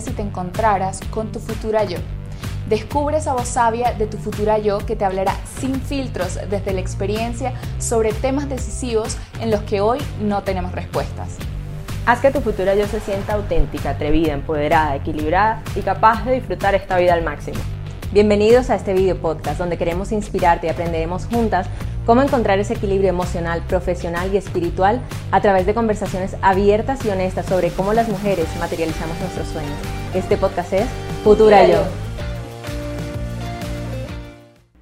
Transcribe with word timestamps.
si 0.00 0.10
te 0.12 0.22
encontraras 0.22 1.00
con 1.10 1.32
tu 1.32 1.38
futura 1.38 1.84
yo? 1.84 1.98
Descubre 2.68 3.18
esa 3.18 3.34
voz 3.34 3.48
sabia 3.48 3.92
de 3.92 4.06
tu 4.06 4.16
futura 4.16 4.58
yo 4.58 4.78
que 4.78 4.96
te 4.96 5.04
hablará 5.04 5.36
sin 5.60 5.80
filtros 5.80 6.38
desde 6.48 6.72
la 6.72 6.80
experiencia 6.80 7.52
sobre 7.78 8.12
temas 8.12 8.48
decisivos 8.48 9.18
en 9.40 9.50
los 9.50 9.62
que 9.62 9.80
hoy 9.80 9.98
no 10.22 10.42
tenemos 10.42 10.72
respuestas. 10.72 11.36
Haz 12.06 12.20
que 12.20 12.30
tu 12.30 12.40
futura 12.40 12.74
yo 12.74 12.86
se 12.86 13.00
sienta 13.00 13.34
auténtica, 13.34 13.90
atrevida, 13.90 14.32
empoderada, 14.32 14.96
equilibrada 14.96 15.62
y 15.74 15.80
capaz 15.80 16.24
de 16.24 16.32
disfrutar 16.32 16.74
esta 16.74 16.96
vida 16.96 17.14
al 17.14 17.22
máximo. 17.22 17.58
Bienvenidos 18.12 18.70
a 18.70 18.76
este 18.76 18.94
video 18.94 19.16
podcast 19.16 19.58
donde 19.58 19.76
queremos 19.76 20.12
inspirarte 20.12 20.66
y 20.66 20.70
aprenderemos 20.70 21.26
juntas 21.26 21.66
cómo 22.06 22.22
encontrar 22.22 22.58
ese 22.58 22.74
equilibrio 22.74 23.08
emocional, 23.08 23.62
profesional 23.66 24.32
y 24.32 24.36
espiritual 24.36 25.00
a 25.30 25.40
través 25.40 25.66
de 25.66 25.74
conversaciones 25.74 26.36
abiertas 26.42 27.04
y 27.04 27.08
honestas 27.08 27.46
sobre 27.46 27.70
cómo 27.70 27.92
las 27.94 28.08
mujeres 28.08 28.46
materializamos 28.58 29.18
nuestros 29.20 29.48
sueños. 29.48 29.72
Este 30.12 30.36
podcast 30.36 30.72
es 30.74 30.86
Futura 31.22 31.66
Yo. 31.66 31.82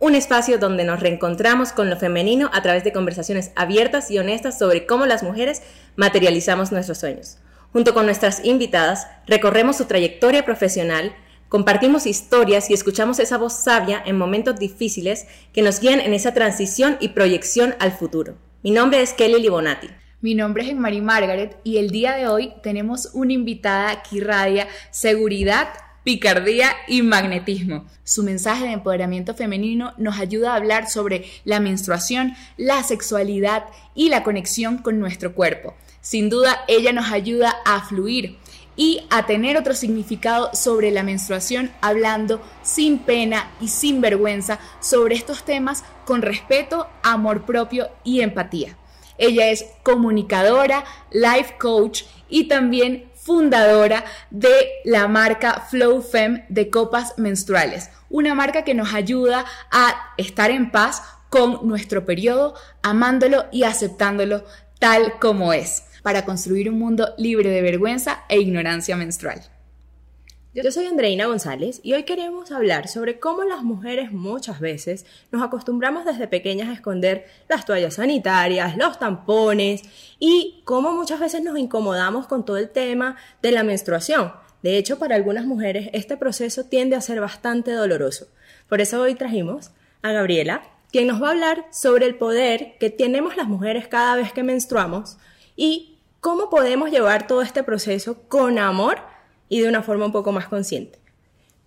Un 0.01 0.17
espacio 0.17 0.59
donde 0.59 0.85
nos 0.85 0.99
reencontramos 0.99 1.71
con 1.71 1.89
lo 1.89 1.97
femenino 1.97 2.51
a 2.53 2.61
través 2.61 2.83
de 2.83 2.93
conversaciones 2.93 3.53
abiertas 3.55 4.11
y 4.11 4.19
honestas 4.19 4.59
sobre 4.59 4.85
cómo 4.85 5.07
las 5.07 5.23
mujeres 5.23 5.63
materializamos 5.95 6.73
nuestros 6.73 6.99
sueños. 6.99 7.39
Junto 7.73 7.95
con 7.95 8.05
nuestras 8.05 8.45
invitadas, 8.45 9.07
recorremos 9.27 9.77
su 9.77 9.85
trayectoria 9.85 10.45
profesional, 10.45 11.15
compartimos 11.53 12.07
historias 12.07 12.71
y 12.71 12.73
escuchamos 12.73 13.19
esa 13.19 13.37
voz 13.37 13.53
sabia 13.53 14.03
en 14.07 14.17
momentos 14.17 14.59
difíciles 14.59 15.27
que 15.53 15.61
nos 15.61 15.81
guían 15.81 16.01
en 16.01 16.15
esa 16.15 16.33
transición 16.33 16.97
y 16.99 17.09
proyección 17.09 17.75
al 17.79 17.93
futuro. 17.93 18.39
Mi 18.63 18.71
nombre 18.71 19.03
es 19.03 19.13
Kelly 19.13 19.39
Libonati. 19.39 19.89
Mi 20.23 20.35
nombre 20.35 20.67
es 20.67 20.75
Mary 20.75 21.03
Margaret 21.03 21.59
y 21.63 21.77
el 21.77 21.91
día 21.91 22.17
de 22.17 22.27
hoy 22.27 22.55
tenemos 22.63 23.11
una 23.13 23.35
invitada 23.35 24.03
que 24.03 24.17
irradia 24.17 24.67
seguridad, 24.91 25.69
picardía 26.05 26.71
y 26.89 27.03
magnetismo. 27.03 27.85
Su 28.03 28.23
mensaje 28.23 28.65
de 28.65 28.73
empoderamiento 28.73 29.35
femenino 29.35 29.93
nos 29.99 30.19
ayuda 30.19 30.55
a 30.55 30.57
hablar 30.57 30.89
sobre 30.89 31.27
la 31.45 31.61
menstruación, 31.61 32.33
la 32.57 32.83
sexualidad 32.83 33.65
y 33.95 34.09
la 34.09 34.23
conexión 34.23 34.79
con 34.79 34.99
nuestro 34.99 35.35
cuerpo. 35.35 35.75
Sin 36.01 36.31
duda, 36.31 36.65
ella 36.67 36.95
nos 36.95 37.13
ayuda 37.13 37.55
a 37.67 37.87
fluir 37.87 38.39
y 38.77 39.07
a 39.11 39.27
tener 39.27 39.57
otro 39.57 39.75
significado 39.75 40.51
sobre 40.55 40.91
la 40.91 41.03
menstruación, 41.03 41.71
hablando 41.81 42.41
sin 42.63 42.99
pena 42.99 43.51
y 43.61 43.69
sin 43.69 44.01
vergüenza 44.01 44.59
sobre 44.81 45.15
estos 45.15 45.45
temas 45.45 45.85
con 46.05 46.23
respeto, 46.23 46.89
amor 47.03 47.45
propio 47.45 47.89
y 48.05 48.21
empatía. 48.21 48.77
Ella 49.19 49.49
es 49.51 49.67
comunicadora, 49.83 50.85
life 51.11 51.57
coach 51.59 52.05
y 52.29 52.49
también 52.49 53.11
fundadora 53.15 54.05
de 54.31 54.53
la 54.85 55.07
marca 55.07 55.67
Flow 55.71 56.03
Fem 56.03 56.45
de 56.49 56.71
copas 56.71 57.15
menstruales, 57.19 57.91
una 58.11 58.35
marca 58.35 58.65
que 58.65 58.75
nos 58.75 58.95
ayuda 58.95 59.45
a 59.71 60.15
estar 60.17 60.51
en 60.51 60.71
paz 60.71 61.03
con 61.29 61.67
nuestro 61.67 62.05
periodo, 62.05 62.55
amándolo 62.83 63.47
y 63.53 63.63
aceptándolo 63.63 64.45
tal 64.79 65.19
como 65.21 65.53
es, 65.53 65.85
para 66.03 66.25
construir 66.25 66.69
un 66.69 66.79
mundo 66.79 67.15
libre 67.17 67.51
de 67.51 67.63
vergüenza 67.63 68.25
e 68.29 68.41
ignorancia 68.41 68.97
menstrual. 68.97 69.43
Yo 70.55 70.71
soy 70.71 70.85
Andreina 70.85 71.25
González 71.25 71.81
y 71.83 71.95
hoy 71.95 72.03
queremos 72.03 72.53
hablar 72.53 72.87
sobre 72.87 73.19
cómo 73.19 73.43
las 73.45 73.63
mujeres 73.63 74.13
muchas 74.13 74.61
veces 74.61 75.07
nos 75.31 75.43
acostumbramos 75.43 76.05
desde 76.05 76.29
pequeñas 76.29 76.69
a 76.69 76.75
esconder 76.75 77.25
las 77.49 77.65
toallas 77.65 77.95
sanitarias, 77.95 78.77
los 78.77 78.99
tampones 78.99 79.81
y 80.19 80.61
cómo 80.65 80.93
muchas 80.93 81.21
veces 81.21 81.43
nos 81.43 81.59
incomodamos 81.59 82.27
con 82.27 82.45
todo 82.45 82.59
el 82.59 82.69
tema 82.69 83.17
de 83.41 83.51
la 83.51 83.63
menstruación. 83.63 84.31
De 84.63 84.77
hecho, 84.77 84.99
para 84.99 85.17
algunas 85.17 85.47
mujeres 85.47 85.89
este 85.95 86.19
proceso 86.19 86.65
tiende 86.65 86.97
a 86.97 87.01
ser 87.01 87.19
bastante 87.23 87.73
doloroso. 87.73 88.29
Por 88.69 88.83
eso 88.83 89.01
hoy 89.01 89.15
trajimos 89.15 89.71
a 90.03 90.13
Gabriela, 90.13 90.65
quien 90.91 91.07
nos 91.07 91.23
va 91.23 91.29
a 91.29 91.31
hablar 91.31 91.65
sobre 91.73 92.05
el 92.05 92.17
poder 92.17 92.77
que 92.79 92.91
tenemos 92.91 93.39
las 93.39 93.49
mujeres 93.49 93.89
cada 93.89 94.17
vez 94.17 94.35
que 94.35 94.43
menstruamos 94.43 95.17
y 95.57 95.92
cómo 96.23 96.51
podemos 96.51 96.93
llevar 96.93 97.27
todo 97.27 97.43
este 97.43 97.65
proceso 97.65 98.23
con 98.29 98.57
amor 98.61 98.99
y 99.49 99.61
de 99.61 99.69
una 99.69 99.83
forma 99.83 100.07
un 100.07 100.13
poco 100.13 100.31
más 100.31 100.47
consciente. 100.47 101.01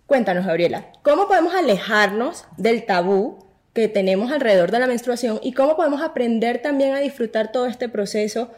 Cuéntanos, 0.06 0.46
Gabriela, 0.46 0.86
¿cómo 1.02 1.28
podemos 1.28 1.54
alejarnos 1.54 2.46
del 2.56 2.86
tabú 2.86 3.44
que 3.74 3.86
tenemos 3.86 4.32
alrededor 4.32 4.70
de 4.70 4.78
la 4.78 4.86
menstruación 4.86 5.40
y 5.42 5.52
cómo 5.52 5.76
podemos 5.76 6.00
aprender 6.00 6.62
también 6.62 6.94
a 6.94 7.00
disfrutar 7.00 7.52
todo 7.52 7.66
este 7.66 7.90
proceso 7.90 8.50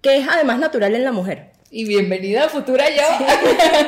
que 0.00 0.16
es 0.16 0.26
además 0.26 0.58
natural 0.58 0.94
en 0.94 1.04
la 1.04 1.12
mujer? 1.12 1.50
Y 1.70 1.84
bienvenida 1.84 2.46
a 2.46 2.48
Futura 2.48 2.86
Yo. 2.88 3.02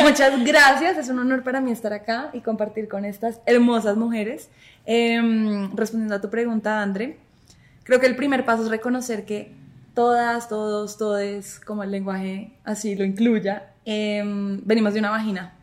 Muchas 0.03 0.45
gracias, 0.45 0.99
es 0.99 1.09
un 1.09 1.19
honor 1.19 1.45
para 1.45 1.63
mí 1.63 1.73
estar 1.73 1.95
acá 1.95 2.29
y 2.35 2.41
compartir 2.43 2.89
con 2.89 3.07
estas 3.07 3.41
hermosas 3.47 3.97
mujeres. 3.97 4.51
Em, 4.85 5.75
respondiendo 5.75 6.15
a 6.17 6.21
tu 6.21 6.29
pregunta, 6.29 6.83
Andre, 6.83 7.17
creo 7.85 8.01
que 8.01 8.07
el 8.07 8.17
primer 8.17 8.45
paso 8.45 8.65
es 8.65 8.69
reconocer 8.69 9.25
que 9.25 9.64
todas, 9.95 10.49
todos, 10.49 10.99
todes, 10.99 11.61
como 11.61 11.83
el 11.83 11.91
lenguaje 11.91 12.59
así 12.65 12.95
lo 12.97 13.05
incluya, 13.05 13.75
Em, 13.85 14.63
venimos 14.65 14.95
de 14.95 15.01
una 15.01 15.11
vagina. 15.11 15.55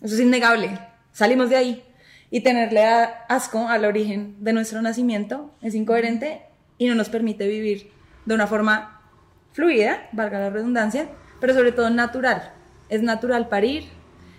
Eso 0.00 0.14
es 0.14 0.20
innegable. 0.20 0.78
Salimos 1.12 1.50
de 1.50 1.56
ahí. 1.56 1.84
Y 2.30 2.40
tenerle 2.40 2.84
asco 3.28 3.68
al 3.68 3.84
origen 3.84 4.36
de 4.40 4.52
nuestro 4.52 4.80
nacimiento 4.80 5.52
es 5.60 5.74
incoherente 5.74 6.42
y 6.78 6.86
no 6.86 6.94
nos 6.94 7.10
permite 7.10 7.46
vivir 7.46 7.90
de 8.24 8.34
una 8.34 8.46
forma 8.46 9.02
fluida, 9.52 10.08
valga 10.12 10.38
la 10.38 10.50
redundancia, 10.50 11.08
pero 11.40 11.52
sobre 11.52 11.72
todo 11.72 11.90
natural. 11.90 12.52
Es 12.88 13.02
natural 13.02 13.48
parir, 13.48 13.84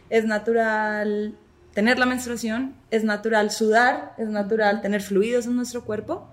es 0.09 0.25
natural 0.25 1.37
tener 1.75 1.99
la 1.99 2.07
menstruación, 2.07 2.75
es 2.89 3.03
natural 3.03 3.51
sudar, 3.51 4.15
es 4.17 4.27
natural 4.27 4.81
tener 4.81 5.01
fluidos 5.01 5.45
en 5.45 5.55
nuestro 5.55 5.83
cuerpo. 5.85 6.27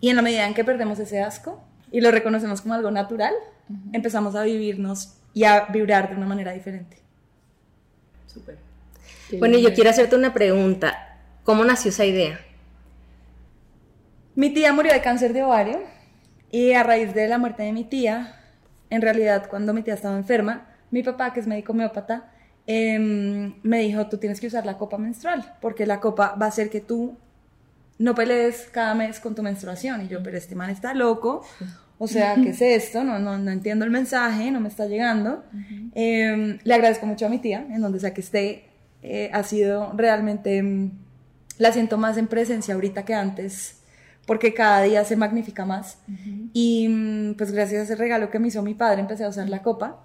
Y 0.00 0.10
en 0.10 0.16
la 0.16 0.22
medida 0.22 0.46
en 0.46 0.54
que 0.54 0.64
perdemos 0.64 0.98
ese 0.98 1.20
asco 1.20 1.62
y 1.90 2.00
lo 2.00 2.10
reconocemos 2.10 2.60
como 2.60 2.74
algo 2.74 2.90
natural, 2.90 3.34
empezamos 3.92 4.34
a 4.34 4.42
vivirnos 4.42 5.14
y 5.34 5.44
a 5.44 5.66
vibrar 5.66 6.10
de 6.10 6.16
una 6.16 6.26
manera 6.26 6.52
diferente. 6.52 6.98
Súper. 8.26 8.58
Bueno, 9.38 9.58
yo 9.58 9.74
quiero 9.74 9.90
hacerte 9.90 10.16
una 10.16 10.32
pregunta. 10.32 11.18
¿Cómo 11.44 11.64
nació 11.64 11.90
esa 11.90 12.04
idea? 12.04 12.40
Mi 14.34 14.50
tía 14.50 14.72
murió 14.72 14.92
de 14.92 15.00
cáncer 15.00 15.32
de 15.32 15.42
ovario 15.42 15.80
y 16.50 16.72
a 16.72 16.82
raíz 16.82 17.12
de 17.14 17.28
la 17.28 17.38
muerte 17.38 17.64
de 17.64 17.72
mi 17.72 17.84
tía, 17.84 18.36
en 18.90 19.02
realidad 19.02 19.48
cuando 19.50 19.74
mi 19.74 19.82
tía 19.82 19.94
estaba 19.94 20.16
enferma, 20.16 20.68
mi 20.90 21.02
papá, 21.02 21.32
que 21.32 21.40
es 21.40 21.46
médico 21.46 21.72
homeópata, 21.72 22.32
em, 22.66 23.54
me 23.62 23.80
dijo, 23.80 24.08
tú 24.08 24.18
tienes 24.18 24.40
que 24.40 24.46
usar 24.46 24.64
la 24.64 24.78
copa 24.78 24.96
menstrual, 24.96 25.56
porque 25.60 25.86
la 25.86 26.00
copa 26.00 26.36
va 26.40 26.46
a 26.46 26.48
hacer 26.48 26.70
que 26.70 26.80
tú 26.80 27.18
no 27.98 28.14
pelees 28.14 28.68
cada 28.70 28.94
mes 28.94 29.20
con 29.20 29.34
tu 29.34 29.42
menstruación. 29.42 30.04
Y 30.04 30.08
yo, 30.08 30.22
pero 30.22 30.36
este 30.36 30.54
man 30.54 30.70
está 30.70 30.94
loco, 30.94 31.44
o 31.98 32.06
sea, 32.06 32.36
¿qué 32.36 32.50
es 32.50 32.62
esto? 32.62 33.02
No, 33.02 33.18
no, 33.18 33.38
no 33.38 33.50
entiendo 33.50 33.84
el 33.84 33.90
mensaje, 33.90 34.50
no 34.52 34.60
me 34.60 34.68
está 34.68 34.86
llegando. 34.86 35.44
Em, 35.94 36.58
le 36.62 36.74
agradezco 36.74 37.06
mucho 37.06 37.26
a 37.26 37.28
mi 37.28 37.38
tía, 37.38 37.66
en 37.70 37.80
donde 37.80 37.98
sea 37.98 38.14
que 38.14 38.20
esté, 38.20 38.68
eh, 39.02 39.30
ha 39.32 39.42
sido 39.42 39.92
realmente, 39.96 40.62
mm, 40.62 40.92
la 41.58 41.72
siento 41.72 41.98
más 41.98 42.16
en 42.16 42.28
presencia 42.28 42.74
ahorita 42.74 43.04
que 43.04 43.14
antes, 43.14 43.80
porque 44.26 44.54
cada 44.54 44.82
día 44.82 45.04
se 45.04 45.16
magnifica 45.16 45.64
más. 45.64 45.98
Y 46.52 46.88
mm, 46.88 47.34
pues 47.34 47.50
gracias 47.50 47.80
a 47.80 47.84
ese 47.84 47.96
regalo 47.96 48.30
que 48.30 48.38
me 48.38 48.48
hizo 48.48 48.62
mi 48.62 48.74
padre, 48.74 49.00
empecé 49.00 49.24
a 49.24 49.28
usar 49.28 49.48
la 49.48 49.62
copa 49.62 50.04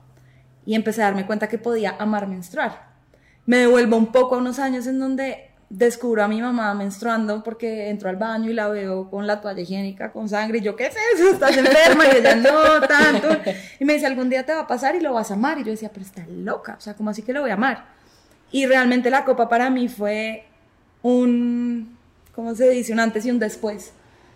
y 0.66 0.74
empecé 0.74 1.04
a 1.04 1.06
darme 1.06 1.28
cuenta 1.28 1.48
que 1.48 1.60
podía 1.60 1.96
amar 2.00 2.28
menstruar. 2.28 2.94
Me 3.46 3.58
devuelvo 3.58 3.98
un 3.98 4.12
poco 4.12 4.36
a 4.36 4.38
unos 4.40 4.58
años 4.58 4.88
en 4.88 4.98
donde 4.98 5.53
descubro 5.70 6.24
a 6.24 6.28
mi 6.28 6.42
mamá 6.42 6.74
menstruando 6.74 7.44
porque 7.44 7.90
entro 7.90 8.10
al 8.10 8.18
baño 8.18 8.50
y 8.50 8.54
la 8.54 8.68
veo 8.68 9.10
con 9.10 9.26
la 9.26 9.42
toalla 9.42 9.62
higiénica, 9.62 10.12
con 10.12 10.30
sangre, 10.30 10.60
y 10.60 10.62
yo, 10.62 10.76
¿qué 10.76 10.88
es 10.88 10.96
eso? 11.16 11.30
Estás 11.30 11.58
enferma, 11.58 12.06
y 12.06 12.18
ella, 12.18 12.36
no, 12.36 12.82
tanto. 12.88 13.30
Y 13.80 13.86
me 13.86 13.94
dice, 13.94 14.06
algún 14.06 14.30
día 14.30 14.46
te 14.46 14.54
va 14.54 14.62
a 14.62 14.68
pasar 14.68 14.96
y 14.96 15.00
lo 15.00 15.14
vas 15.14 15.32
a 15.32 15.34
amar. 15.34 15.60
Y 15.60 15.64
yo 15.64 15.72
decía, 15.72 15.90
pero 15.92 16.06
está 16.06 16.26
loca, 16.28 16.76
o 16.78 16.82
sea, 16.82 16.94
¿cómo 16.94 17.10
así 17.10 17.22
que 17.22 17.34
lo 17.34 17.42
voy 17.42 17.52
a 17.52 17.56
amar? 17.56 17.86
Y 18.52 18.66
realmente 18.68 19.10
la 19.10 19.26
copa 19.26 19.50
para 19.50 19.70
mí 19.70 19.88
fue 19.88 20.46
un, 21.02 21.98
¿cómo 22.36 22.54
se 22.56 22.70
dice? 22.70 22.94
Un 22.94 23.00
antes 23.00 23.26
y 23.26 23.32
un 23.32 23.40
después. 23.40 23.94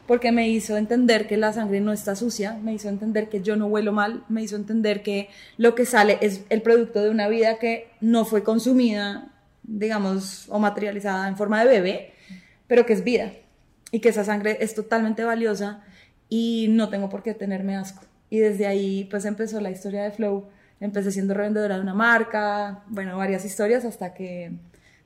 Porque 0.07 0.31
me 0.31 0.47
hizo 0.47 0.77
entender 0.77 1.27
que 1.27 1.35
la 1.35 1.51
sangre 1.51 1.81
no 1.81 1.91
está 1.91 2.15
sucia, 2.15 2.57
me 2.63 2.73
hizo 2.73 2.87
entender 2.87 3.27
que 3.27 3.41
yo 3.41 3.57
no 3.57 3.67
huelo 3.67 3.91
mal, 3.91 4.23
me 4.29 4.41
hizo 4.41 4.55
entender 4.55 5.03
que 5.03 5.29
lo 5.57 5.75
que 5.75 5.85
sale 5.85 6.17
es 6.21 6.45
el 6.49 6.61
producto 6.61 7.03
de 7.03 7.09
una 7.09 7.27
vida 7.27 7.59
que 7.59 7.89
no 7.99 8.23
fue 8.23 8.41
consumida 8.41 9.27
digamos, 9.67 10.47
o 10.49 10.59
materializada 10.59 11.27
en 11.27 11.37
forma 11.37 11.63
de 11.63 11.67
bebé, 11.67 12.13
pero 12.67 12.85
que 12.85 12.93
es 12.93 13.03
vida 13.03 13.31
y 13.91 13.99
que 13.99 14.09
esa 14.09 14.23
sangre 14.23 14.57
es 14.61 14.73
totalmente 14.73 15.23
valiosa 15.23 15.83
y 16.29 16.67
no 16.69 16.89
tengo 16.89 17.09
por 17.09 17.23
qué 17.23 17.33
tenerme 17.33 17.75
asco. 17.75 18.03
Y 18.29 18.39
desde 18.39 18.65
ahí 18.67 19.07
pues 19.09 19.25
empezó 19.25 19.61
la 19.61 19.69
historia 19.69 20.03
de 20.03 20.11
Flow. 20.11 20.47
Empecé 20.79 21.11
siendo 21.11 21.33
revendedora 21.33 21.75
de 21.75 21.81
una 21.81 21.93
marca, 21.93 22.83
bueno, 22.87 23.17
varias 23.17 23.45
historias 23.45 23.83
hasta 23.85 24.13
que 24.13 24.51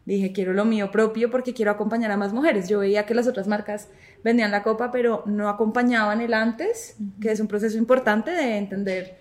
dije, 0.05 0.31
quiero 0.31 0.53
lo 0.53 0.65
mío 0.65 0.91
propio 0.91 1.29
porque 1.29 1.53
quiero 1.53 1.71
acompañar 1.71 2.11
a 2.11 2.17
más 2.17 2.33
mujeres. 2.33 2.67
Yo 2.67 2.79
veía 2.79 3.05
que 3.05 3.13
las 3.13 3.27
otras 3.27 3.47
marcas 3.47 3.87
vendían 4.23 4.51
la 4.51 4.63
copa, 4.63 4.91
pero 4.91 5.23
no 5.25 5.47
acompañaban 5.49 6.21
el 6.21 6.33
antes, 6.33 6.95
que 7.21 7.31
es 7.31 7.39
un 7.39 7.47
proceso 7.47 7.77
importante 7.77 8.31
de 8.31 8.57
entender 8.57 9.17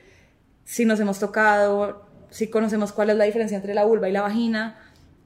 si 0.65 0.85
nos 0.85 0.99
hemos 1.01 1.19
tocado, 1.19 2.07
si 2.31 2.49
conocemos 2.49 2.93
cuál 2.93 3.11
es 3.11 3.17
la 3.17 3.25
diferencia 3.25 3.57
entre 3.57 3.75
la 3.75 3.85
vulva 3.85 4.09
y 4.09 4.13
la 4.13 4.23
vagina, 4.23 4.79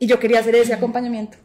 y 0.04 0.06
yo 0.06 0.20
quería 0.20 0.40
hacer 0.40 0.54
ese 0.54 0.74
acompañamiento. 0.74 1.38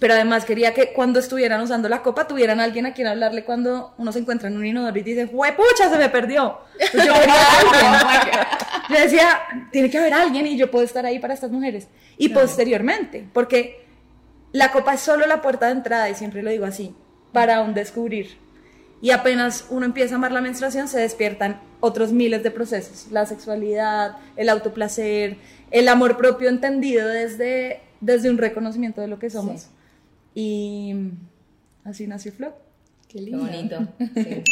Pero 0.00 0.14
además 0.14 0.44
quería 0.44 0.74
que 0.74 0.92
cuando 0.92 1.20
estuvieran 1.20 1.60
usando 1.60 1.88
la 1.88 2.02
copa 2.02 2.26
tuvieran 2.26 2.58
alguien 2.58 2.86
a 2.86 2.92
quien 2.92 3.06
hablarle 3.06 3.44
cuando 3.44 3.94
uno 3.98 4.10
se 4.10 4.18
encuentra 4.18 4.48
en 4.48 4.56
un 4.56 4.66
inodoro 4.66 4.98
y 4.98 5.02
dice, 5.02 5.28
pucha, 5.28 5.88
se 5.88 5.96
me 5.96 6.08
perdió! 6.08 6.58
Pues 6.90 7.06
yo. 7.06 7.12
Yo 8.90 9.00
decía, 9.00 9.42
tiene 9.70 9.88
que 9.90 9.98
haber 9.98 10.12
alguien 10.12 10.46
y 10.46 10.58
yo 10.58 10.70
puedo 10.70 10.84
estar 10.84 11.06
ahí 11.06 11.18
para 11.18 11.32
estas 11.32 11.50
mujeres. 11.50 11.86
Y 12.18 12.30
posteriormente, 12.30 13.26
porque 13.32 13.86
la 14.52 14.72
copa 14.72 14.92
es 14.94 15.00
solo 15.00 15.24
la 15.26 15.40
puerta 15.40 15.66
de 15.66 15.72
entrada, 15.72 16.10
y 16.10 16.14
siempre 16.14 16.42
lo 16.42 16.50
digo 16.50 16.66
así, 16.66 16.94
para 17.32 17.62
un 17.62 17.72
descubrir. 17.72 18.36
Y 19.00 19.10
apenas 19.10 19.66
uno 19.70 19.86
empieza 19.86 20.14
a 20.14 20.18
amar 20.18 20.32
la 20.32 20.42
menstruación, 20.42 20.86
se 20.86 21.00
despiertan 21.00 21.62
otros 21.80 22.12
miles 22.12 22.42
de 22.42 22.50
procesos. 22.50 23.10
La 23.10 23.24
sexualidad, 23.24 24.18
el 24.36 24.50
autoplacer, 24.50 25.38
el 25.74 25.88
amor 25.88 26.16
propio 26.16 26.48
entendido 26.48 27.08
desde, 27.08 27.80
desde 28.00 28.30
un 28.30 28.38
reconocimiento 28.38 29.00
de 29.00 29.08
lo 29.08 29.18
que 29.18 29.28
somos. 29.28 29.66
Y 30.32 30.94
así 31.82 32.06
nació 32.06 32.32
Flow. 32.32 32.52
Qué 33.08 33.20
lindo. 33.20 33.44
Qué 33.44 33.56
bonito. 33.56 33.88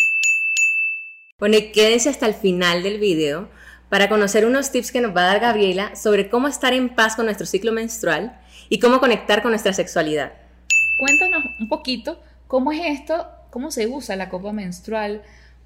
Bueno, 1.39 1.57
y 1.57 1.73
quédense 1.73 2.09
hasta 2.09 2.27
el 2.27 2.35
final 2.35 2.85
del 2.85 3.01
video 3.01 3.49
para 3.89 4.09
conocer 4.09 4.47
unos 4.47 4.71
tips 4.71 4.93
que 4.93 5.01
nos 5.01 5.17
va 5.17 5.23
a 5.23 5.27
dar 5.27 5.41
Gabriela 5.41 5.97
sobre 5.97 6.31
cómo 6.31 6.47
estar 6.47 6.73
en 6.73 6.95
paz 6.95 7.17
con 7.17 7.25
nuestro 7.25 7.49
ciclo 7.49 7.73
menstrual 7.73 8.41
y 8.69 8.79
cómo 8.79 9.01
conectar 9.01 9.43
con 9.43 9.51
nuestra 9.51 9.73
sexualidad. 9.73 10.35
Cuéntanos 11.01 11.43
un 11.59 11.69
poquito 11.69 12.23
cómo 12.47 12.71
es 12.71 13.01
esto, 13.01 13.27
cómo 13.51 13.73
se 13.73 13.89
usa 13.89 14.15
la 14.15 14.29
copa 14.29 14.53
menstrual, 14.53 15.23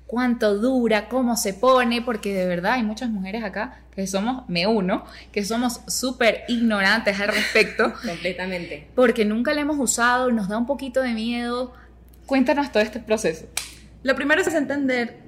cuánto 0.06 0.56
dura, 0.56 1.08
cómo 1.08 1.36
se 1.36 1.54
pone, 1.54 2.02
porque 2.02 2.34
de 2.34 2.46
verdad 2.46 2.74
hay 2.74 2.82
muchas 2.82 3.10
mujeres 3.10 3.42
acá 3.44 3.80
que 3.94 4.06
somos, 4.06 4.48
me 4.48 4.66
uno, 4.66 5.04
que 5.32 5.44
somos 5.44 5.80
súper 5.88 6.44
ignorantes 6.48 7.18
al 7.18 7.28
respecto. 7.28 7.92
Completamente. 8.06 8.88
Porque 8.94 9.24
nunca 9.24 9.54
la 9.54 9.62
hemos 9.62 9.78
usado, 9.78 10.30
nos 10.30 10.48
da 10.48 10.58
un 10.58 10.66
poquito 10.66 11.00
de 11.00 11.12
miedo. 11.12 11.72
Cuéntanos 12.26 12.70
todo 12.70 12.82
este 12.82 13.00
proceso. 13.00 13.46
Lo 14.02 14.14
primero 14.14 14.42
es 14.42 14.48
entender 14.48 15.18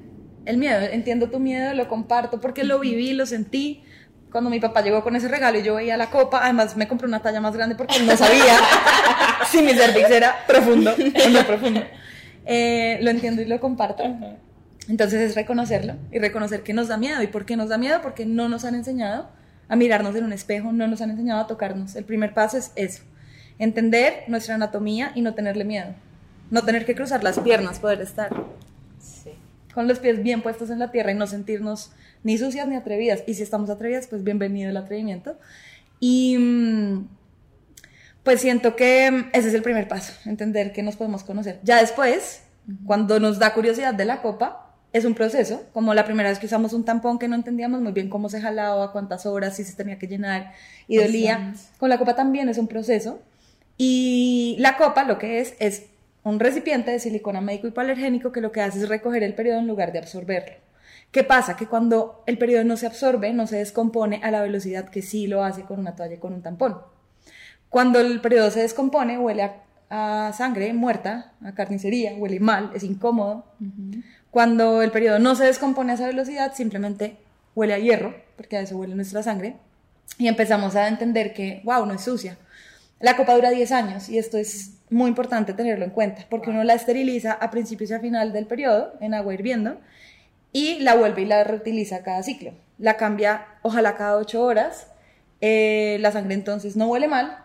el 0.45 0.59
miedo. 0.59 0.81
Entiendo 0.81 1.31
tu 1.31 1.41
miedo, 1.41 1.75
lo 1.75 1.89
comparto 1.89 2.41
porque 2.41 2.65
lo 2.65 2.79
viví, 2.79 3.13
lo 3.15 3.27
sentí. 3.27 3.83
Cuando 4.31 4.51
mi 4.51 4.61
papá 4.61 4.83
llegó 4.83 5.03
con 5.03 5.17
ese 5.17 5.29
regalo 5.29 5.59
y 5.59 5.63
yo 5.63 5.77
veía 5.77 5.97
la 5.97 6.11
copa, 6.11 6.41
además 6.45 6.77
me 6.77 6.87
compré 6.87 7.09
una 7.09 7.21
talla 7.21 7.41
más 7.41 7.57
grande 7.57 7.75
porque 7.75 7.99
no 8.01 8.15
sabía 8.15 8.59
si 9.51 9.63
mi 9.63 9.73
cervix 9.73 10.11
era 10.11 10.37
profundo 10.47 10.95
o 10.95 11.29
no 11.31 11.47
profundo. 11.47 11.83
Eh, 12.51 12.99
lo 13.03 13.11
entiendo 13.11 13.43
y 13.43 13.45
lo 13.45 13.61
comparto. 13.61 14.03
Entonces 14.89 15.21
es 15.21 15.35
reconocerlo 15.35 15.95
y 16.11 16.19
reconocer 16.19 16.63
que 16.63 16.73
nos 16.73 16.89
da 16.89 16.97
miedo. 16.97 17.23
¿Y 17.23 17.27
por 17.27 17.45
qué 17.45 17.57
nos 17.57 17.69
da 17.69 17.79
miedo? 17.79 18.01
Porque 18.03 18.27
no 18.27 18.49
nos 18.49 18.65
han 18.65 18.75
enseñado 18.75 19.29
a 19.69 19.77
mirarnos 19.77 20.17
en 20.17 20.25
un 20.25 20.33
espejo, 20.33 20.73
no 20.73 20.87
nos 20.89 21.01
han 21.03 21.11
enseñado 21.11 21.41
a 21.41 21.47
tocarnos. 21.47 21.95
El 21.95 22.05
primer 22.05 22.33
paso 22.33 22.57
es 22.57 22.73
eso, 22.75 23.03
entender 23.59 24.25
nuestra 24.29 24.55
anatomía 24.55 25.13
y 25.15 25.21
no 25.21 25.35
tenerle 25.35 25.65
miedo. 25.65 25.95
No 26.51 26.63
tener 26.65 26.87
que 26.87 26.95
cruzar 26.95 27.23
las 27.23 27.39
piernas, 27.39 27.79
poder 27.79 28.01
estar 28.01 28.31
con 29.75 29.87
los 29.87 29.99
pies 29.99 30.23
bien 30.23 30.43
puestos 30.43 30.71
en 30.71 30.79
la 30.79 30.91
tierra 30.91 31.13
y 31.13 31.15
no 31.15 31.27
sentirnos 31.27 31.93
ni 32.25 32.39
sucias 32.39 32.67
ni 32.67 32.75
atrevidas. 32.75 33.23
Y 33.27 33.35
si 33.35 33.43
estamos 33.43 33.71
atrevidas, 33.71 34.07
pues 34.07 34.25
bienvenido 34.25 34.71
el 34.71 34.77
atrevimiento. 34.77 35.39
Y 36.01 36.37
mm, 36.39 37.09
pues 38.23 38.41
siento 38.41 38.75
que 38.77 39.27
ese 39.33 39.49
es 39.49 39.55
el 39.55 39.63
primer 39.63 39.87
paso, 39.87 40.15
entender 40.25 40.73
que 40.73 40.83
nos 40.83 40.97
podemos 40.97 41.23
conocer. 41.23 41.61
Ya 41.63 41.81
después, 41.81 42.43
cuando 42.87 43.21
nos 43.21 43.39
da 43.39 43.55
curiosidad 43.55 43.95
de 43.95 44.05
la 44.07 44.23
copa, 44.23 44.68
es 44.93 45.05
un 45.05 45.15
proceso, 45.15 45.65
como 45.73 45.95
la 45.95 46.05
primera 46.05 46.31
vez 46.31 46.39
que 46.39 46.47
usamos 46.47 46.73
un 46.73 46.85
tampón 46.85 47.19
que 47.19 47.29
no 47.29 47.35
entendíamos 47.35 47.81
muy 47.81 47.93
bien 47.93 48.09
cómo 48.09 48.29
se 48.29 48.41
jalaba, 48.41 48.93
cuántas 48.93 49.27
horas, 49.27 49.57
si 49.57 49.65
se 49.65 49.75
tenía 49.75 49.99
que 49.99 50.07
llenar 50.07 50.53
y 50.87 50.97
dolía. 50.97 51.55
Con 51.79 51.89
la 51.91 51.99
copa 51.99 52.15
también 52.15 52.49
es 52.49 52.59
un 52.59 52.69
proceso. 52.69 53.21
Y 53.77 54.57
la 54.59 54.77
copa 54.77 55.05
lo 55.05 55.19
que 55.19 55.41
es 55.41 55.55
es 55.61 55.87
un 56.25 56.41
recipiente 56.41 56.91
de 56.91 56.99
silicona 56.99 57.41
médico 57.41 57.69
hipoalergénico 57.69 58.33
que 58.33 58.41
lo 58.41 58.51
que 58.51 58.61
hace 58.61 58.81
es 58.81 58.89
recoger 58.89 59.23
el 59.23 59.35
periodo 59.35 59.59
en 59.59 59.67
lugar 59.67 59.93
de 59.93 59.99
absorberlo. 59.99 60.57
¿Qué 61.11 61.25
pasa? 61.25 61.57
Que 61.57 61.67
cuando 61.67 62.23
el 62.27 62.37
periodo 62.37 62.65
no 62.65 62.77
se 62.77 62.87
absorbe, 62.87 63.33
no 63.33 63.47
se 63.47 63.57
descompone 63.57 64.21
a 64.23 64.31
la 64.31 64.43
velocidad 64.43 64.89
que 64.91 65.01
sí 65.01 65.27
lo 65.27 65.43
hace 65.43 65.63
con 65.63 65.79
una 65.79 65.97
toalla 65.97 66.15
y 66.15 66.19
con 66.19 66.35
un 66.35 66.43
tampón. 66.43 66.79
Cuando 67.71 68.01
el 68.01 68.21
periodo 68.21 68.51
se 68.51 68.61
descompone, 68.61 69.19
huele 69.19 69.51
a, 69.91 70.33
sangre 70.37 70.73
muerta, 70.75 71.33
a 71.43 71.53
carnicería, 71.55 72.15
huele 72.15 72.41
mal, 72.41 72.71
es 72.75 72.83
incómodo. 72.83 73.47
Cuando 74.31 74.83
el 74.83 74.91
periodo 74.91 75.19
no 75.19 75.35
se 75.35 75.45
descompone 75.45 75.93
a 75.93 75.95
esa 75.95 76.07
velocidad, 76.07 76.55
simplemente 76.55 77.17
huele 77.55 77.75
a 77.75 77.79
hierro, 77.79 78.15
porque 78.37 78.57
a 78.57 78.61
eso 78.61 78.77
huele 78.77 78.95
nuestra 78.95 79.23
sangre, 79.23 79.57
y 80.19 80.29
empezamos 80.29 80.77
a 80.77 80.89
entender 80.89 81.33
que, 81.33 81.61
wow, 81.65 81.87
no 81.87 81.95
es 81.95 82.03
sucia. 82.03 82.39
La 83.01 83.17
copa 83.17 83.35
dura 83.35 83.51
10 83.51 83.71
años 83.73 84.09
y 84.09 84.19
esto 84.19 84.39
es 84.39 84.73
muy 84.91 85.09
importante 85.09 85.53
tenerlo 85.53 85.85
en 85.85 85.91
cuenta, 85.91 86.27
porque 86.29 86.51
uno 86.51 86.65
la 86.65 86.75
esteriliza 86.75 87.33
a 87.33 87.51
principios 87.51 87.91
y 87.91 87.95
a 87.95 88.01
final 88.01 88.33
del 88.33 88.47
periodo 88.47 88.95
en 89.01 89.15
agua 89.15 89.35
hirviendo 89.35 89.79
y 90.53 90.81
la 90.81 90.95
vuelve 90.95 91.23
y 91.23 91.27
la 91.27 91.45
reutiliza 91.45 92.03
cada 92.03 92.23
ciclo. 92.23 92.53
La 92.79 92.97
cambia, 92.97 93.47
ojalá 93.63 93.97
cada 93.97 94.17
8 94.17 94.43
horas, 94.43 94.89
eh, 95.41 95.99
la 96.01 96.11
sangre 96.11 96.35
entonces 96.35 96.77
no 96.77 96.89
huele 96.89 97.07
mal 97.07 97.39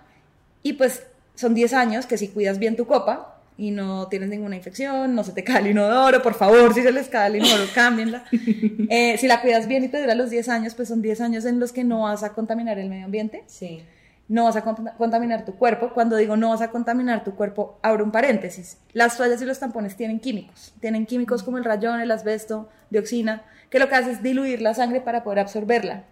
y 0.64 0.74
pues 0.74 1.04
son 1.36 1.54
10 1.54 1.74
años 1.74 2.06
que 2.08 2.18
si 2.18 2.30
cuidas 2.30 2.58
bien 2.58 2.76
tu 2.76 2.88
copa, 2.88 3.33
y 3.58 3.72
no 3.72 4.08
tienes 4.08 4.30
ninguna 4.30 4.56
infección, 4.56 5.14
no 5.16 5.24
se 5.24 5.32
te 5.32 5.44
cae 5.44 5.62
el 5.62 5.68
inodoro, 5.68 6.22
por 6.22 6.34
favor, 6.34 6.74
si 6.74 6.82
se 6.82 6.92
les 6.92 7.08
cae 7.08 7.28
el 7.28 7.36
inodoro, 7.38 7.64
cámbienla. 7.76 8.26
Eh, 8.90 9.18
si 9.18 9.28
la 9.28 9.42
cuidas 9.42 9.68
bien 9.68 9.84
y 9.84 9.90
te 9.90 10.02
dura 10.02 10.16
los 10.16 10.30
10 10.30 10.50
años, 10.50 10.76
pues 10.76 10.88
son 10.88 11.02
10 11.02 11.22
años 11.22 11.46
en 11.46 11.60
los 11.60 11.72
que 11.72 11.84
no 11.84 12.02
vas 12.02 12.24
a 12.24 12.34
contaminar 12.34 12.80
el 12.80 12.90
medio 12.90 13.06
ambiente. 13.06 13.44
Sí. 13.48 13.84
No 14.30 14.46
vas 14.46 14.56
a 14.56 14.64
contaminar 14.64 15.44
tu 15.46 15.56
cuerpo. 15.56 15.92
Cuando 15.94 16.16
digo 16.16 16.38
no 16.38 16.50
vas 16.50 16.62
a 16.62 16.72
contaminar 16.72 17.24
tu 17.24 17.36
cuerpo, 17.36 17.78
abro 17.82 18.06
un 18.06 18.12
paréntesis. 18.12 18.78
Las 18.94 19.18
toallas 19.18 19.42
y 19.42 19.46
los 19.46 19.60
tampones 19.60 19.96
tienen 19.96 20.20
químicos. 20.20 20.74
Tienen 20.80 21.06
químicos 21.06 21.44
como 21.44 21.58
el 21.58 21.66
rayón, 21.66 22.00
el 22.00 22.10
asbesto, 22.10 22.70
dioxina, 22.90 23.44
que 23.70 23.80
lo 23.80 23.90
que 23.90 23.96
hace 23.96 24.12
es 24.12 24.24
diluir 24.24 24.62
la 24.62 24.74
sangre 24.74 25.02
para 25.02 25.24
poder 25.24 25.40
absorberla. 25.40 26.06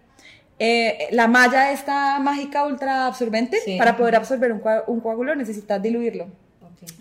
Eh, 0.60 1.08
la 1.12 1.28
malla 1.28 1.72
esta 1.72 2.20
mágica 2.20 2.66
ultra 2.68 3.08
absorbente, 3.08 3.58
para 3.80 3.98
poder 3.98 4.16
absorber 4.16 4.52
un, 4.52 4.62
un 4.86 5.00
coágulo 5.00 5.34
necesitas 5.34 5.82
diluirlo. 5.82 6.28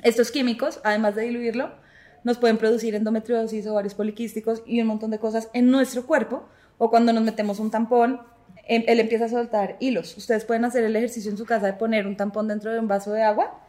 Estos 0.03 0.31
químicos, 0.31 0.81
además 0.85 1.15
de 1.15 1.23
diluirlo, 1.23 1.71
nos 2.25 2.39
pueden 2.39 2.59
producir 2.59 2.95
endometriosis, 2.95 3.67
ovarios 3.67 3.95
poliquísticos 3.95 4.63
y 4.67 4.81
un 4.81 4.87
montón 4.87 5.11
de 5.11 5.19
cosas 5.19 5.49
en 5.53 5.71
nuestro 5.71 6.07
cuerpo. 6.07 6.49
O 6.79 6.91
cuando 6.91 7.13
nos 7.13 7.23
metemos 7.23 7.59
un 7.59 7.71
tampón, 7.71 8.21
em, 8.67 8.85
él 8.87 9.01
empieza 9.01 9.27
a 9.27 9.29
soltar 9.29 9.77
hilos. 9.81 10.17
Ustedes 10.17 10.45
pueden 10.45 10.65
hacer 10.65 10.85
el 10.85 10.97
ejercicio 10.97 11.31
en 11.31 11.37
su 11.37 11.45
casa 11.45 11.67
de 11.67 11.73
poner 11.75 12.07
un 12.07 12.17
tampón 12.17 12.49
dentro 12.49 12.73
de 12.73 12.79
un 12.79 12.89
vaso 12.89 13.13
de 13.13 13.23
agua 13.23 13.61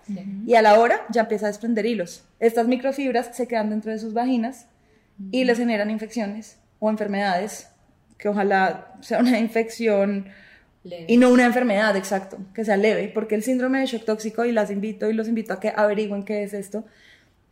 y 0.46 0.56
a 0.56 0.62
la 0.62 0.80
hora 0.80 1.06
ya 1.10 1.22
empieza 1.22 1.46
a 1.46 1.50
desprender 1.50 1.86
hilos. 1.86 2.24
Estas 2.40 2.68
microfibras 2.68 3.36
se 3.36 3.48
quedan 3.48 3.70
dentro 3.70 3.92
de 3.92 4.00
sus 4.00 4.14
vaginas 4.14 4.68
y 5.32 5.44
les 5.44 5.58
generan 5.58 5.90
infecciones 5.90 6.58
o 6.80 6.90
enfermedades, 6.90 7.70
que 8.18 8.30
ojalá 8.30 8.96
sea 9.02 9.20
una 9.20 9.40
infección 9.40 10.26
y 10.84 11.18
no 11.18 11.30
una 11.30 11.46
enfermedad, 11.46 11.96
exacto, 11.96 12.38
que 12.54 12.66
sea 12.66 12.78
leve, 12.78 13.12
porque 13.14 13.36
el 13.36 13.44
síndrome 13.44 13.80
de 13.80 13.86
shock 13.86 14.06
tóxico, 14.06 14.46
y 14.46 14.52
las 14.52 14.72
invito 14.72 15.10
y 15.10 15.14
los 15.14 15.28
invito 15.28 15.54
a 15.54 15.60
que 15.60 15.74
averigüen 15.76 16.24
qué 16.24 16.44
es 16.44 16.54
esto, 16.54 16.84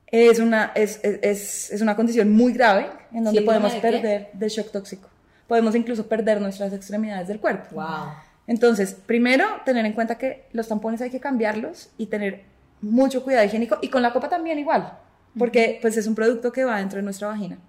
es 0.07 0.39
una, 0.39 0.71
es, 0.73 0.99
es, 1.03 1.69
es 1.71 1.81
una 1.81 1.95
condición 1.95 2.31
muy 2.31 2.53
grave 2.53 2.87
en 3.13 3.23
donde 3.23 3.41
podemos 3.41 3.73
perder 3.75 4.29
de 4.33 4.49
shock 4.49 4.71
tóxico. 4.71 5.07
Podemos 5.47 5.75
incluso 5.75 6.07
perder 6.07 6.41
nuestras 6.41 6.73
extremidades 6.73 7.27
del 7.27 7.39
cuerpo. 7.39 7.75
Wow. 7.75 8.13
Entonces, 8.47 8.93
primero, 8.93 9.45
tener 9.65 9.85
en 9.85 9.93
cuenta 9.93 10.17
que 10.17 10.45
los 10.51 10.67
tampones 10.67 11.01
hay 11.01 11.11
que 11.11 11.19
cambiarlos 11.19 11.89
y 11.97 12.07
tener 12.07 12.43
mucho 12.81 13.23
cuidado 13.23 13.45
higiénico 13.45 13.77
y 13.81 13.89
con 13.89 14.01
la 14.01 14.11
copa 14.11 14.29
también 14.29 14.57
igual, 14.57 14.97
porque 15.37 15.77
pues 15.81 15.97
es 15.97 16.07
un 16.07 16.15
producto 16.15 16.51
que 16.51 16.63
va 16.63 16.79
dentro 16.79 16.97
de 16.97 17.03
nuestra 17.03 17.27
vagina. 17.27 17.59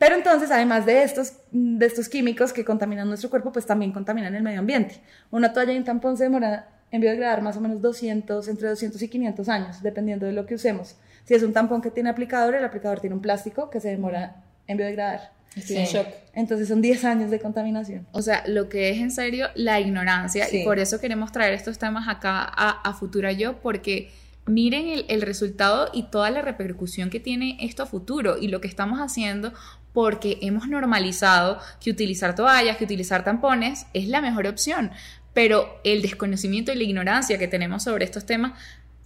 Pero 0.00 0.14
entonces, 0.14 0.50
además 0.50 0.86
de 0.86 1.02
estos, 1.02 1.34
de 1.52 1.84
estos 1.84 2.08
químicos 2.08 2.54
que 2.54 2.64
contaminan 2.64 3.06
nuestro 3.06 3.28
cuerpo, 3.28 3.52
pues 3.52 3.66
también 3.66 3.92
contaminan 3.92 4.34
el 4.34 4.42
medio 4.42 4.60
ambiente. 4.60 4.94
Una 5.30 5.52
toalla 5.52 5.74
y 5.74 5.76
un 5.76 5.84
tampón 5.84 6.16
se 6.16 6.24
demora 6.24 6.70
en 6.90 7.02
biodegradar 7.02 7.42
más 7.42 7.58
o 7.58 7.60
menos 7.60 7.82
200, 7.82 8.48
entre 8.48 8.70
200 8.70 9.02
y 9.02 9.08
500 9.08 9.48
años, 9.50 9.82
dependiendo 9.82 10.24
de 10.24 10.32
lo 10.32 10.46
que 10.46 10.54
usemos. 10.54 10.96
Si 11.26 11.34
es 11.34 11.42
un 11.42 11.52
tampón 11.52 11.82
que 11.82 11.90
tiene 11.90 12.08
aplicador, 12.08 12.54
el 12.54 12.64
aplicador 12.64 12.98
tiene 13.00 13.14
un 13.14 13.20
plástico 13.20 13.68
que 13.68 13.78
se 13.78 13.90
demora 13.90 14.36
en 14.66 14.78
biodegradar. 14.78 15.32
Estoy 15.54 15.76
en 15.76 15.84
shock. 15.84 16.06
Entonces 16.32 16.68
son 16.68 16.80
10 16.80 17.04
años 17.04 17.30
de 17.30 17.38
contaminación. 17.38 18.06
O 18.12 18.22
sea, 18.22 18.42
lo 18.46 18.70
que 18.70 18.88
es 18.88 19.00
en 19.00 19.10
serio 19.10 19.48
la 19.54 19.80
ignorancia 19.80 20.46
y 20.50 20.64
por 20.64 20.78
eso 20.78 20.98
queremos 20.98 21.30
traer 21.30 21.52
estos 21.52 21.78
temas 21.78 22.08
acá 22.08 22.40
a, 22.40 22.70
a 22.70 22.94
Futura 22.94 23.32
Yo 23.32 23.60
porque 23.60 24.10
miren 24.46 24.88
el, 24.88 25.04
el, 25.08 25.22
resultado 25.22 25.90
y 25.92 26.04
toda 26.04 26.30
la 26.30 26.40
repercusión 26.40 27.10
que 27.10 27.20
tiene 27.20 27.58
esto 27.60 27.82
a 27.82 27.86
futuro 27.86 28.38
y 28.38 28.48
lo 28.48 28.60
que 28.60 28.68
estamos 28.68 29.00
haciendo 29.00 29.52
porque 29.92 30.38
hemos 30.42 30.68
normalizado 30.68 31.58
que 31.80 31.90
utilizar 31.90 32.34
toallas, 32.34 32.76
que 32.76 32.84
utilizar 32.84 33.24
tampones 33.24 33.86
es 33.92 34.08
la 34.08 34.20
mejor 34.20 34.46
opción. 34.46 34.92
Pero 35.34 35.80
el 35.84 36.02
desconocimiento 36.02 36.72
y 36.72 36.76
la 36.76 36.84
ignorancia 36.84 37.38
que 37.38 37.48
tenemos 37.48 37.84
sobre 37.84 38.04
estos 38.04 38.26
temas, 38.26 38.52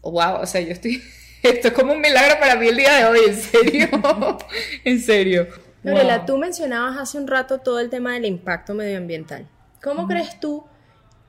wow, 0.02 0.40
o 0.40 0.46
sea, 0.46 0.60
yo 0.60 0.72
estoy, 0.72 1.02
esto 1.42 1.68
es 1.68 1.74
como 1.74 1.92
un 1.92 2.00
milagro 2.00 2.36
para 2.40 2.56
mí 2.56 2.68
el 2.68 2.76
día 2.76 2.94
de 2.94 3.04
hoy, 3.06 3.20
en 3.28 3.36
serio, 3.36 3.88
en 4.84 5.00
serio. 5.00 5.48
Lorela, 5.82 6.24
tú 6.24 6.38
mencionabas 6.38 6.96
hace 6.96 7.18
un 7.18 7.26
rato 7.26 7.58
todo 7.58 7.78
el 7.78 7.90
tema 7.90 8.14
del 8.14 8.24
impacto 8.24 8.72
medioambiental. 8.74 9.46
¿Cómo 9.82 10.06
crees 10.08 10.40
tú 10.40 10.64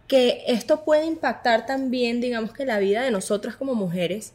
que 0.08 0.44
esto 0.48 0.86
puede 0.86 1.06
impactar 1.06 1.66
también, 1.66 2.22
digamos 2.22 2.54
que 2.54 2.66
la 2.66 2.80
vida 2.80 3.02
de 3.02 3.12
nosotras 3.12 3.58
como 3.58 3.76
mujeres, 3.76 4.34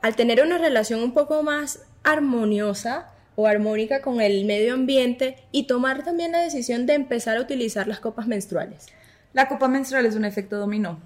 al 0.00 0.16
tener 0.16 0.42
una 0.42 0.58
relación 0.58 1.00
un 1.00 1.14
poco 1.14 1.42
más 1.44 1.80
armoniosa 2.02 3.12
o 3.36 3.46
armónica 3.46 4.02
con 4.02 4.20
el 4.20 4.44
medio 4.44 4.74
ambiente 4.74 5.36
y 5.50 5.66
tomar 5.66 6.04
también 6.04 6.32
la 6.32 6.42
decisión 6.42 6.86
de 6.86 6.94
empezar 6.94 7.36
a 7.36 7.40
utilizar 7.40 7.88
las 7.88 8.00
copas 8.00 8.26
menstruales? 8.26 8.86
La 9.32 9.48
copa 9.48 9.68
menstrual 9.68 10.06
es 10.06 10.14
un 10.14 10.24
efecto 10.24 10.58
dominó. 10.58 11.00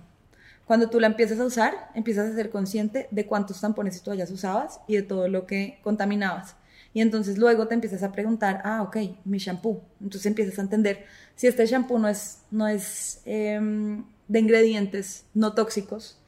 Cuando 0.64 0.90
tú 0.90 0.98
la 0.98 1.06
empiezas 1.06 1.38
a 1.38 1.44
usar, 1.44 1.90
empiezas 1.94 2.30
a 2.30 2.34
ser 2.34 2.50
consciente 2.50 3.06
de 3.10 3.26
cuántos 3.26 3.60
tampones 3.60 3.96
y 3.96 4.00
toallas 4.00 4.30
usabas 4.30 4.80
y 4.88 4.96
de 4.96 5.02
todo 5.02 5.28
lo 5.28 5.46
que 5.46 5.78
contaminabas. 5.82 6.56
Y 6.92 7.02
entonces 7.02 7.38
luego 7.38 7.68
te 7.68 7.74
empiezas 7.74 8.02
a 8.02 8.10
preguntar, 8.10 8.62
ah, 8.64 8.82
ok, 8.82 8.96
mi 9.24 9.38
shampoo. 9.38 9.82
Entonces 10.00 10.26
empiezas 10.26 10.58
a 10.58 10.62
entender 10.62 11.04
si 11.36 11.46
este 11.46 11.66
shampoo 11.66 11.98
no 11.98 12.08
es, 12.08 12.40
no 12.50 12.66
es 12.66 13.20
em, 13.26 14.04
de 14.26 14.38
ingredientes 14.40 15.26
no 15.34 15.52
tóxicos 15.52 16.18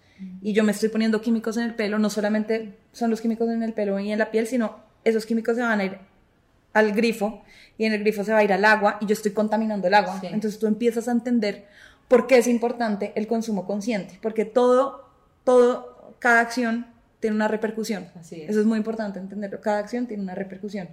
y 0.43 0.53
yo 0.53 0.65
me 0.65 0.73
estoy 0.73 0.89
poniendo 0.89 1.21
químicos 1.21 1.57
en 1.57 1.65
el 1.65 1.75
pelo, 1.75 1.99
no 1.99 2.11
solamente 2.11 2.77
son 2.93 3.11
los 3.11 3.21
químicos 3.21 3.49
en 3.51 3.63
el 3.63 3.73
pelo 3.73 3.99
y 4.01 4.11
en 4.11 4.19
la 4.19 4.31
piel, 4.31 4.47
sino 4.47 4.88
esos 5.09 5.27
químicos 5.27 5.57
se 5.57 5.63
van 5.63 5.81
a 5.81 5.85
ir 5.85 5.99
al 6.73 6.93
grifo 6.93 7.43
y 7.77 7.85
en 7.85 7.93
el 7.93 8.01
grifo 8.01 8.25
se 8.25 8.33
va 8.33 8.39
a 8.39 8.45
ir 8.45 8.53
al 8.53 8.65
agua 8.65 8.99
y 9.01 9.07
yo 9.07 9.13
estoy 9.13 9.33
contaminando 9.33 9.89
el 9.89 9.95
agua. 9.95 10.21
Entonces 10.23 10.59
tú 10.59 10.67
empiezas 10.67 11.09
a 11.09 11.13
entender 11.13 11.67
por 12.09 12.27
qué 12.27 12.39
es 12.39 12.47
importante 12.47 13.13
el 13.15 13.27
consumo 13.27 13.67
consciente, 13.67 14.19
porque 14.23 14.45
todo, 14.45 15.09
todo, 15.45 16.15
cada 16.19 16.41
acción 16.41 16.87
tiene 17.21 17.37
una 17.37 17.49
repercusión. 17.49 18.09
Eso 18.31 18.61
es 18.61 18.67
muy 18.67 18.79
importante 18.79 19.19
entenderlo. 19.19 19.61
Cada 19.61 19.79
acción 19.79 20.07
tiene 20.07 20.23
una 20.23 20.35
repercusión. 20.35 20.89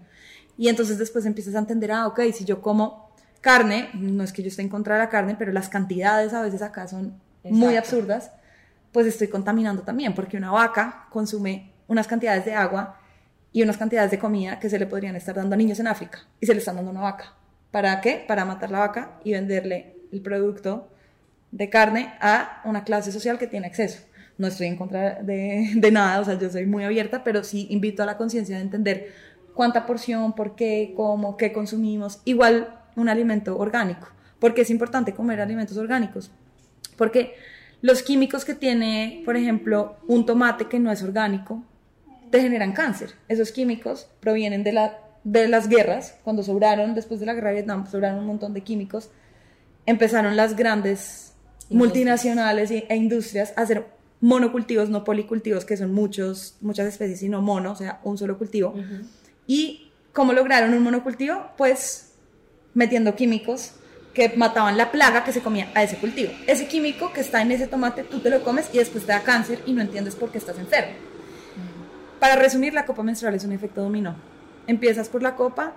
Y 0.57 0.69
entonces 0.69 0.97
después 0.97 1.25
empiezas 1.25 1.55
a 1.55 1.59
entender, 1.59 1.91
ah, 1.91 2.07
ok, 2.07 2.21
si 2.33 2.45
yo 2.45 2.61
como 2.61 3.09
carne, 3.41 3.89
no 3.93 4.23
es 4.23 4.33
que 4.33 4.41
yo 4.41 4.47
esté 4.47 4.61
en 4.61 4.69
contra 4.69 4.95
de 4.95 5.01
la 5.01 5.09
carne, 5.09 5.35
pero 5.37 5.51
las 5.51 5.69
cantidades 5.69 6.33
a 6.33 6.41
veces 6.41 6.61
acá 6.61 6.87
son 6.87 7.13
muy 7.43 7.75
absurdas, 7.75 8.31
pues 8.91 9.05
estoy 9.05 9.27
contaminando 9.27 9.83
también, 9.83 10.15
porque 10.15 10.37
una 10.37 10.51
vaca 10.51 11.07
consume 11.11 11.71
unas 11.87 12.07
cantidades 12.07 12.45
de 12.45 12.55
agua 12.55 12.97
y 13.55 13.63
unas 13.63 13.77
cantidades 13.77 14.11
de 14.11 14.19
comida 14.19 14.59
que 14.59 14.69
se 14.69 14.77
le 14.77 14.85
podrían 14.85 15.15
estar 15.15 15.33
dando 15.33 15.53
a 15.53 15.57
niños 15.57 15.79
en 15.79 15.87
África 15.87 16.19
y 16.41 16.45
se 16.45 16.51
le 16.51 16.59
están 16.59 16.75
dando 16.75 16.91
una 16.91 16.99
vaca. 16.99 17.35
¿Para 17.71 18.01
qué? 18.01 18.21
Para 18.27 18.43
matar 18.43 18.69
la 18.69 18.79
vaca 18.79 19.17
y 19.23 19.31
venderle 19.31 19.95
el 20.11 20.19
producto 20.19 20.89
de 21.51 21.69
carne 21.69 22.15
a 22.19 22.61
una 22.65 22.83
clase 22.83 23.13
social 23.13 23.37
que 23.37 23.47
tiene 23.47 23.67
acceso. 23.67 24.03
No 24.37 24.47
estoy 24.47 24.67
en 24.67 24.75
contra 24.75 25.23
de, 25.23 25.71
de 25.73 25.91
nada, 25.91 26.19
o 26.19 26.25
sea, 26.25 26.37
yo 26.37 26.49
soy 26.49 26.65
muy 26.65 26.83
abierta, 26.83 27.23
pero 27.23 27.45
sí 27.45 27.67
invito 27.69 28.03
a 28.03 28.05
la 28.05 28.17
conciencia 28.17 28.57
de 28.57 28.61
entender 28.61 29.13
cuánta 29.53 29.85
porción, 29.85 30.33
por 30.33 30.57
qué, 30.57 30.93
cómo, 30.93 31.37
qué 31.37 31.53
consumimos. 31.53 32.19
Igual 32.25 32.77
un 32.97 33.07
alimento 33.07 33.57
orgánico. 33.57 34.09
porque 34.37 34.63
es 34.63 34.69
importante 34.69 35.13
comer 35.13 35.39
alimentos 35.39 35.77
orgánicos? 35.77 36.29
Porque 36.97 37.35
los 37.81 38.03
químicos 38.03 38.43
que 38.43 38.53
tiene, 38.53 39.21
por 39.23 39.37
ejemplo, 39.37 39.95
un 40.09 40.25
tomate 40.25 40.65
que 40.65 40.77
no 40.77 40.91
es 40.91 41.01
orgánico, 41.01 41.63
te 42.35 42.41
generan 42.41 42.73
cáncer. 42.73 43.11
Esos 43.29 43.53
químicos 43.53 44.09
provienen 44.19 44.63
de, 44.63 44.73
la, 44.73 44.99
de 45.23 45.47
las 45.47 45.69
guerras, 45.69 46.15
cuando 46.23 46.43
sobraron, 46.43 46.93
después 46.93 47.21
de 47.21 47.25
la 47.25 47.33
guerra 47.33 47.49
de 47.49 47.55
Vietnam, 47.55 47.87
sobraron 47.89 48.19
un 48.19 48.25
montón 48.25 48.53
de 48.53 48.61
químicos, 48.61 49.09
empezaron 49.85 50.35
las 50.35 50.57
grandes 50.57 51.33
multinacionales 51.69 52.71
e 52.71 52.95
industrias 52.95 53.53
a 53.55 53.61
hacer 53.61 53.85
monocultivos, 54.19 54.89
no 54.89 55.05
policultivos, 55.05 55.63
que 55.63 55.77
son 55.77 55.93
muchos, 55.93 56.57
muchas 56.59 56.87
especies, 56.87 57.19
sino 57.19 57.41
mono, 57.41 57.71
o 57.71 57.75
sea, 57.75 58.01
un 58.03 58.17
solo 58.17 58.37
cultivo. 58.37 58.73
¿Y 59.47 59.91
cómo 60.11 60.33
lograron 60.33 60.73
un 60.73 60.83
monocultivo? 60.83 61.51
Pues 61.57 62.15
metiendo 62.73 63.15
químicos 63.15 63.75
que 64.13 64.33
mataban 64.35 64.75
la 64.75 64.91
plaga 64.91 65.23
que 65.23 65.31
se 65.31 65.41
comía 65.41 65.71
a 65.73 65.83
ese 65.83 65.97
cultivo. 65.97 66.33
Ese 66.47 66.67
químico 66.67 67.13
que 67.13 67.21
está 67.21 67.41
en 67.41 67.51
ese 67.51 67.67
tomate, 67.67 68.03
tú 68.03 68.19
te 68.19 68.29
lo 68.29 68.43
comes 68.43 68.69
y 68.73 68.77
después 68.79 69.05
te 69.05 69.13
da 69.13 69.23
cáncer 69.23 69.59
y 69.65 69.71
no 69.71 69.81
entiendes 69.81 70.15
por 70.15 70.31
qué 70.31 70.37
estás 70.37 70.59
enfermo. 70.59 71.14
Para 72.19 72.35
resumir, 72.35 72.73
la 72.73 72.85
copa 72.85 73.03
menstrual 73.03 73.35
es 73.35 73.43
un 73.43 73.51
efecto 73.51 73.81
dominó. 73.81 74.15
Empiezas 74.67 75.09
por 75.09 75.21
la 75.21 75.35
copa 75.35 75.73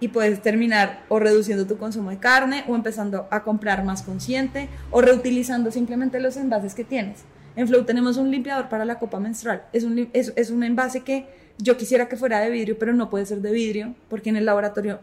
y 0.00 0.08
puedes 0.08 0.42
terminar 0.42 1.04
o 1.08 1.18
reduciendo 1.18 1.66
tu 1.66 1.76
consumo 1.76 2.10
de 2.10 2.18
carne 2.18 2.64
o 2.68 2.74
empezando 2.74 3.26
a 3.30 3.42
comprar 3.42 3.84
más 3.84 4.02
consciente 4.02 4.68
o 4.90 5.00
reutilizando 5.00 5.70
simplemente 5.70 6.20
los 6.20 6.36
envases 6.36 6.74
que 6.74 6.84
tienes. 6.84 7.24
En 7.56 7.66
Flow 7.66 7.84
tenemos 7.84 8.16
un 8.16 8.30
limpiador 8.30 8.68
para 8.68 8.84
la 8.84 8.98
copa 8.98 9.18
menstrual. 9.18 9.64
Es 9.72 9.82
un, 9.82 10.08
es, 10.12 10.50
un 10.50 10.62
envase 10.62 11.00
que 11.02 11.26
yo 11.58 11.76
quisiera 11.76 12.08
que 12.08 12.16
fuera 12.16 12.38
de 12.38 12.50
vidrio, 12.50 12.78
pero 12.78 12.92
no 12.92 13.10
puede 13.10 13.26
ser 13.26 13.40
de 13.40 13.50
vidrio 13.50 13.94
porque 14.08 14.30
en 14.30 14.36
el 14.36 14.46
laboratorio, 14.46 15.00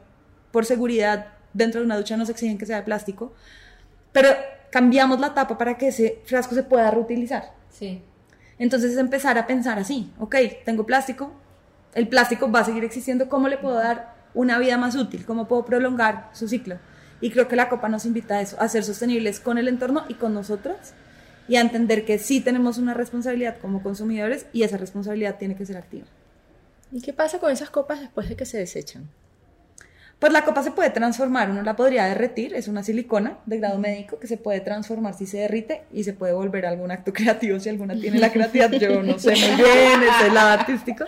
por 0.51 0.65
seguridad, 0.65 1.33
dentro 1.53 1.81
de 1.81 1.85
una 1.85 1.97
ducha 1.97 2.15
nos 2.15 2.29
exigen 2.29 2.57
que 2.57 2.65
sea 2.65 2.77
de 2.77 2.83
plástico. 2.83 3.33
Pero 4.13 4.29
cambiamos 4.71 5.19
la 5.19 5.33
tapa 5.33 5.57
para 5.57 5.77
que 5.77 5.89
ese 5.89 6.21
frasco 6.23 6.55
se 6.55 6.63
pueda 6.63 6.89
reutilizar. 6.91 7.51
Sí. 7.69 8.01
Entonces 8.57 8.91
es 8.91 8.97
empezar 8.97 9.37
a 9.37 9.47
pensar 9.47 9.79
así, 9.79 10.11
ok, 10.19 10.35
tengo 10.63 10.85
plástico, 10.85 11.31
el 11.93 12.07
plástico 12.07 12.51
va 12.51 12.59
a 12.59 12.65
seguir 12.65 12.83
existiendo, 12.83 13.29
¿cómo 13.29 13.47
le 13.47 13.57
puedo 13.57 13.75
dar 13.75 14.15
una 14.33 14.59
vida 14.59 14.77
más 14.77 14.95
útil? 14.95 15.25
¿Cómo 15.25 15.47
puedo 15.47 15.65
prolongar 15.65 16.29
su 16.33 16.47
ciclo? 16.47 16.77
Y 17.21 17.31
creo 17.31 17.47
que 17.47 17.55
la 17.55 17.69
copa 17.69 17.89
nos 17.89 18.05
invita 18.05 18.35
a 18.35 18.41
eso, 18.41 18.59
a 18.59 18.67
ser 18.67 18.83
sostenibles 18.83 19.39
con 19.39 19.57
el 19.57 19.67
entorno 19.67 20.03
y 20.09 20.15
con 20.15 20.33
nosotras 20.33 20.93
y 21.47 21.55
a 21.55 21.61
entender 21.61 22.05
que 22.05 22.17
sí 22.17 22.41
tenemos 22.41 22.77
una 22.77 22.93
responsabilidad 22.93 23.57
como 23.57 23.81
consumidores 23.81 24.45
y 24.51 24.63
esa 24.63 24.77
responsabilidad 24.77 25.37
tiene 25.37 25.55
que 25.55 25.65
ser 25.65 25.77
activa. 25.77 26.05
¿Y 26.91 27.01
qué 27.01 27.13
pasa 27.13 27.39
con 27.39 27.51
esas 27.51 27.69
copas 27.69 27.99
después 27.99 28.29
de 28.29 28.35
que 28.35 28.45
se 28.45 28.57
desechan? 28.57 29.09
Pues 30.25 30.33
la 30.33 30.43
copa 30.43 30.63
se 30.63 30.71
puede 30.71 30.89
transformar, 30.89 31.51
uno 31.51 31.61
la 31.61 31.75
podría 31.75 32.05
derretir, 32.05 32.55
es 32.55 32.67
una 32.67 32.81
silicona 32.81 33.37
de 33.45 33.59
grado 33.59 33.77
médico 33.77 34.17
que 34.17 34.25
se 34.25 34.37
puede 34.37 34.59
transformar 34.59 35.13
si 35.13 35.27
se 35.27 35.37
derrite 35.37 35.83
y 35.93 36.03
se 36.03 36.13
puede 36.13 36.33
volver 36.33 36.65
a 36.65 36.69
algún 36.69 36.89
acto 36.89 37.13
creativo 37.13 37.59
si 37.59 37.69
alguna 37.69 37.93
tiene 37.93 38.17
la 38.17 38.31
creatividad, 38.31 38.71
yo 38.71 39.03
no 39.03 39.19
sé 39.19 39.35
muy 39.35 39.55
bien, 39.55 40.01
es 40.01 40.25
el 40.27 40.33
lado 40.33 40.49
artístico, 40.59 41.05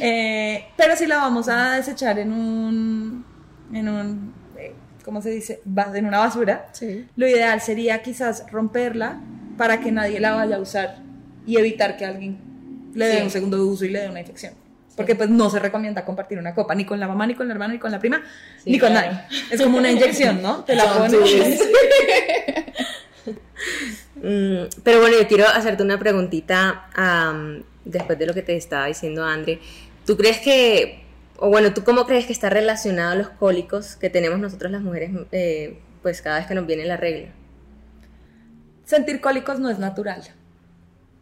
eh, 0.00 0.64
pero 0.74 0.96
si 0.96 1.06
la 1.06 1.18
vamos 1.18 1.50
a 1.50 1.72
desechar 1.72 2.18
en 2.18 2.32
un, 2.32 3.26
en 3.74 3.88
un, 3.90 4.32
eh, 4.56 4.72
¿cómo 5.04 5.20
se 5.20 5.28
dice? 5.32 5.60
En 5.94 6.06
una 6.06 6.20
basura, 6.20 6.72
lo 7.14 7.28
ideal 7.28 7.60
sería 7.60 8.00
quizás 8.00 8.50
romperla 8.50 9.20
para 9.58 9.80
que 9.80 9.92
nadie 9.92 10.18
la 10.18 10.32
vaya 10.32 10.56
a 10.56 10.60
usar 10.60 11.02
y 11.46 11.58
evitar 11.58 11.98
que 11.98 12.06
alguien 12.06 12.38
le 12.94 13.06
dé 13.06 13.22
un 13.22 13.28
segundo 13.28 13.62
uso 13.66 13.84
y 13.84 13.90
le 13.90 14.00
dé 14.00 14.08
una 14.08 14.20
infección 14.20 14.54
porque 14.96 15.14
pues 15.14 15.28
no 15.28 15.50
se 15.50 15.58
recomienda 15.58 16.04
compartir 16.04 16.38
una 16.38 16.54
copa, 16.54 16.74
ni 16.74 16.86
con 16.86 16.98
la 16.98 17.06
mamá, 17.06 17.26
ni 17.26 17.34
con 17.34 17.46
la 17.46 17.52
hermana, 17.52 17.74
ni 17.74 17.78
con 17.78 17.92
la 17.92 18.00
prima, 18.00 18.22
ni 18.64 18.78
con 18.78 18.94
nadie. 18.94 19.20
Es 19.50 19.60
como 19.60 19.78
una 19.78 19.90
inyección, 19.90 20.42
¿no? 20.42 20.64
Te 20.64 20.74
la 20.74 20.92
pones. 20.92 21.60
Mm, 24.16 24.68
pero 24.82 25.00
bueno, 25.00 25.18
yo 25.20 25.28
quiero 25.28 25.46
hacerte 25.46 25.82
una 25.82 25.98
preguntita 25.98 26.88
después 27.84 28.18
de 28.18 28.26
lo 28.26 28.32
que 28.32 28.42
te 28.42 28.56
estaba 28.56 28.86
diciendo 28.86 29.24
Andre. 29.24 29.60
¿Tú 30.06 30.16
crees 30.16 30.38
que, 30.38 31.04
o 31.36 31.50
bueno, 31.50 31.74
tú 31.74 31.84
cómo 31.84 32.06
crees 32.06 32.24
que 32.24 32.32
está 32.32 32.48
relacionado 32.48 33.14
los 33.14 33.28
cólicos 33.28 33.94
que 33.96 34.08
tenemos 34.08 34.38
nosotros 34.38 34.72
las 34.72 34.80
mujeres, 34.80 35.10
eh, 35.32 35.78
pues 36.02 36.22
cada 36.22 36.38
vez 36.38 36.46
que 36.46 36.54
nos 36.54 36.66
viene 36.66 36.86
la 36.86 36.96
regla? 36.96 37.28
Sentir 38.84 39.20
cólicos 39.20 39.60
no 39.60 39.68
es 39.68 39.78
natural 39.78 40.22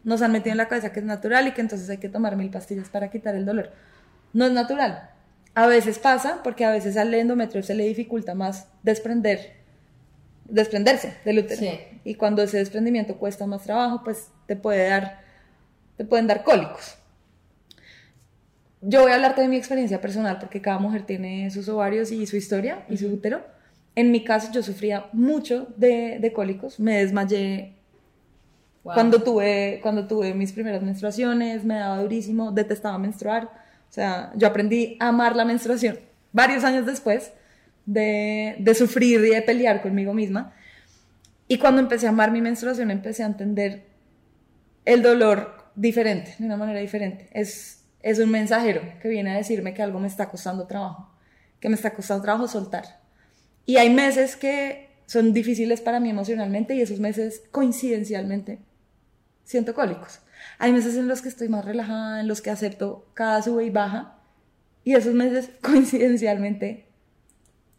nos 0.05 0.23
han 0.23 0.33
metido 0.33 0.53
en 0.53 0.59
la 0.59 0.69
cabeza 0.69 0.93
que 0.93 1.01
es 1.01 1.07
natural 1.07 1.49
y 1.49 1.53
que 1.53 1.61
entonces 1.61 1.89
hay 1.91 1.99
que 1.99 2.09
tomar 2.09 2.37
mil 2.37 2.51
pastillas 2.51 2.89
para 2.89 3.11
quitar 3.11 3.35
el 3.35 3.45
dolor. 3.45 3.73
No 4.33 4.45
es 4.47 4.53
natural. 4.53 5.11
A 5.55 5.67
veces 5.67 5.99
pasa 5.99 6.41
porque 6.43 6.65
a 6.65 6.71
veces 6.71 6.97
al 6.97 7.15
endometrio 7.15 7.63
se 7.63 7.75
le 7.75 7.85
dificulta 7.85 8.35
más 8.35 8.69
desprender, 8.83 9.55
desprenderse 10.47 11.15
del 11.25 11.39
útero. 11.39 11.63
Y 12.05 12.17
cuando 12.17 12.43
ese 12.43 12.59
desprendimiento 12.59 13.17
cuesta 13.17 13.47
más 13.47 13.63
trabajo, 13.63 14.03
pues 14.05 14.29
te 14.47 14.57
puede 14.57 14.89
dar, 14.89 15.21
te 15.97 16.05
pueden 16.05 16.27
dar 16.27 16.43
cólicos. 16.43 16.97
Yo 18.81 19.03
voy 19.03 19.13
a 19.13 19.15
hablarte 19.15 19.41
de 19.41 19.49
mi 19.49 19.57
experiencia 19.57 20.01
personal 20.01 20.39
porque 20.39 20.61
cada 20.61 20.79
mujer 20.79 21.07
tiene 21.07 21.51
sus 21.51 21.69
ovarios 21.69 22.11
y 22.11 22.27
su 22.27 22.37
historia 22.37 22.85
y 22.91 22.99
su 22.99 23.07
útero. 23.07 23.43
En 23.95 24.11
mi 24.11 24.25
caso 24.25 24.51
yo 24.53 24.63
sufría 24.63 25.07
mucho 25.13 25.69
de, 25.77 26.19
de 26.21 26.33
cólicos, 26.33 26.81
me 26.81 26.99
desmayé 26.99 27.77
cuando, 28.85 29.23
tuve, 29.23 29.81
cuando 29.83 30.07
tuve 30.07 30.35
mis 30.35 30.53
primeras 30.53 30.83
menstruaciones, 30.83 31.65
me 31.65 31.77
daba 31.77 32.03
durísimo, 32.03 32.53
detestaba 32.53 32.99
menstruar. 32.99 33.45
O 33.89 33.93
sea, 33.93 34.31
yo 34.37 34.47
aprendí 34.47 34.99
a 35.01 35.09
amar 35.09 35.35
la 35.35 35.45
menstruación 35.45 35.99
varios 36.33 36.65
años 36.65 36.85
después 36.85 37.33
de, 37.87 38.57
de 38.59 38.75
sufrir 38.75 39.25
y 39.25 39.31
de 39.31 39.41
pelear 39.41 39.81
conmigo 39.81 40.13
misma. 40.13 40.53
Y 41.49 41.59
cuando 41.59 41.81
empecé 41.81 42.07
a 42.07 42.11
amar 42.11 42.31
mi 42.31 42.43
menstruación, 42.43 42.91
empecé 42.91 43.23
a 43.23 43.27
entender 43.27 43.87
el 44.85 45.03
dolor 45.03 45.71
diferente, 45.75 46.35
de 46.39 46.45
una 46.45 46.59
manera 46.59 46.81
diferente. 46.81 47.29
Es, 47.33 47.85
es 48.03 48.19
un 48.19 48.31
mensajero 48.31 48.83
que 49.01 49.09
viene 49.09 49.31
a 49.31 49.37
decirme 49.37 49.73
que 49.73 49.83
algo 49.83 49.99
me 49.99 50.09
está 50.09 50.29
costando 50.29 50.67
trabajo, 50.67 51.11
que 51.59 51.71
me 51.71 51.75
está 51.75 51.95
costando 51.95 52.23
trabajo 52.23 52.49
soltar. 52.49 53.01
Y 53.65 53.79
hay 53.79 53.89
meses 53.89 54.37
que 54.37 54.91
son 55.07 55.33
difíciles 55.33 55.81
para 55.81 56.01
mí 56.01 56.11
emocionalmente 56.11 56.75
y 56.75 56.83
esos 56.83 57.01
meses 57.01 57.43
coincidencialmente 57.51 58.59
siento 59.45 59.75
cólicos. 59.75 60.21
Hay 60.59 60.73
meses 60.73 60.97
en 60.97 61.09
los 61.09 61.23
que 61.23 61.29
estoy 61.29 61.49
más 61.49 61.65
relajada, 61.65 62.21
en 62.21 62.29
los 62.29 62.41
que 62.41 62.51
acepto 62.51 63.07
cada 63.15 63.43
sube 63.43 63.65
y 63.65 63.71
baja, 63.71 64.19
y 64.83 64.95
esos 64.95 65.15
meses 65.15 65.51
coincidencialmente 65.63 66.89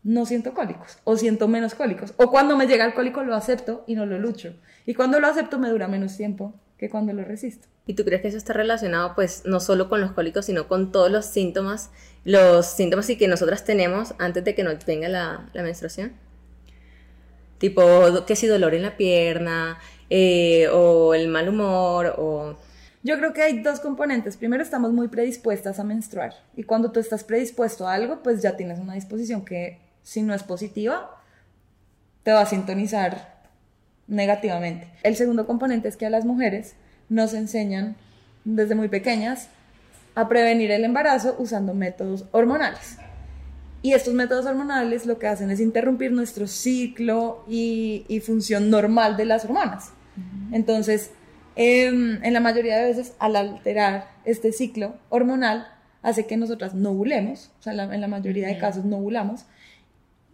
no 0.03 0.25
siento 0.25 0.53
cólicos 0.53 0.99
o 1.03 1.17
siento 1.17 1.47
menos 1.47 1.75
cólicos. 1.75 2.13
O 2.17 2.29
cuando 2.29 2.55
me 2.55 2.67
llega 2.67 2.85
el 2.85 2.93
cólico 2.93 3.23
lo 3.23 3.35
acepto 3.35 3.83
y 3.87 3.95
no 3.95 4.05
lo 4.05 4.19
lucho. 4.19 4.55
Y 4.85 4.93
cuando 4.93 5.19
lo 5.19 5.27
acepto 5.27 5.57
me 5.57 5.69
dura 5.69 5.87
menos 5.87 6.15
tiempo 6.15 6.53
que 6.77 6.89
cuando 6.89 7.13
lo 7.13 7.23
resisto. 7.23 7.67
¿Y 7.87 7.93
tú 7.93 8.03
crees 8.03 8.21
que 8.21 8.27
eso 8.27 8.37
está 8.37 8.53
relacionado 8.53 9.13
pues 9.15 9.43
no 9.45 9.59
solo 9.59 9.89
con 9.89 10.01
los 10.01 10.11
cólicos, 10.11 10.45
sino 10.45 10.67
con 10.67 10.91
todos 10.91 11.11
los 11.11 11.25
síntomas, 11.25 11.91
los 12.23 12.65
síntomas 12.65 13.07
que 13.07 13.27
nosotras 13.27 13.63
tenemos 13.63 14.13
antes 14.19 14.43
de 14.43 14.55
que 14.55 14.63
nos 14.63 14.83
venga 14.85 15.07
la 15.07 15.49
menstruación? 15.53 16.13
Tipo, 17.57 18.25
que 18.25 18.35
si 18.35 18.47
dolor 18.47 18.73
en 18.75 18.81
la 18.81 18.97
pierna, 18.97 19.79
eh, 20.09 20.67
o 20.71 21.13
el 21.13 21.27
mal 21.27 21.49
humor, 21.49 22.15
o... 22.17 22.57
Yo 23.03 23.19
creo 23.19 23.33
que 23.33 23.43
hay 23.43 23.61
dos 23.61 23.79
componentes. 23.79 24.35
Primero, 24.35 24.63
estamos 24.63 24.91
muy 24.91 25.09
predispuestas 25.09 25.79
a 25.79 25.83
menstruar. 25.83 26.33
Y 26.55 26.63
cuando 26.63 26.91
tú 26.91 26.99
estás 26.99 27.23
predispuesto 27.23 27.87
a 27.87 27.93
algo, 27.93 28.23
pues 28.23 28.41
ya 28.41 28.57
tienes 28.57 28.79
una 28.79 28.95
disposición 28.95 29.45
que 29.45 29.79
si 30.01 30.23
no 30.23 30.33
es 30.33 30.41
positiva, 30.41 31.21
te 32.23 32.31
va 32.31 32.41
a 32.41 32.45
sintonizar 32.47 33.43
negativamente. 34.07 34.87
El 35.03 35.15
segundo 35.15 35.45
componente 35.45 35.87
es 35.87 35.97
que 35.97 36.07
a 36.07 36.09
las 36.09 36.25
mujeres 36.25 36.75
nos 37.09 37.33
enseñan 37.33 37.95
desde 38.43 38.75
muy 38.75 38.87
pequeñas 38.87 39.49
a 40.15 40.27
prevenir 40.29 40.71
el 40.71 40.83
embarazo 40.83 41.35
usando 41.37 41.73
métodos 41.73 42.25
hormonales. 42.31 42.97
Y 43.81 43.93
estos 43.93 44.15
métodos 44.15 44.45
hormonales 44.45 45.05
lo 45.05 45.19
que 45.19 45.27
hacen 45.27 45.51
es 45.51 45.59
interrumpir 45.59 46.11
nuestro 46.11 46.47
ciclo 46.47 47.43
y, 47.47 48.21
función 48.25 48.71
normal 48.71 49.15
de 49.17 49.25
las 49.25 49.45
hormonas. 49.45 49.91
Entonces, 50.51 51.11
em, 51.55 52.23
en 52.23 52.33
la 52.33 52.39
mayoría 52.39 52.77
de 52.77 52.85
veces, 52.85 53.13
al 53.19 53.35
alterar 53.35 54.09
este 54.23 54.51
ciclo 54.51 54.95
hormonal, 55.09 55.67
hace 56.01 56.25
que 56.25 56.37
nosotras 56.37 56.73
no 56.73 56.91
ovulemos, 56.91 57.51
o 57.59 57.63
sea, 57.63 57.73
en 57.73 58.01
la 58.01 58.07
mayoría 58.07 58.47
de 58.47 58.57
casos 58.57 58.85
no 58.85 58.97
ovulamos, 58.97 59.45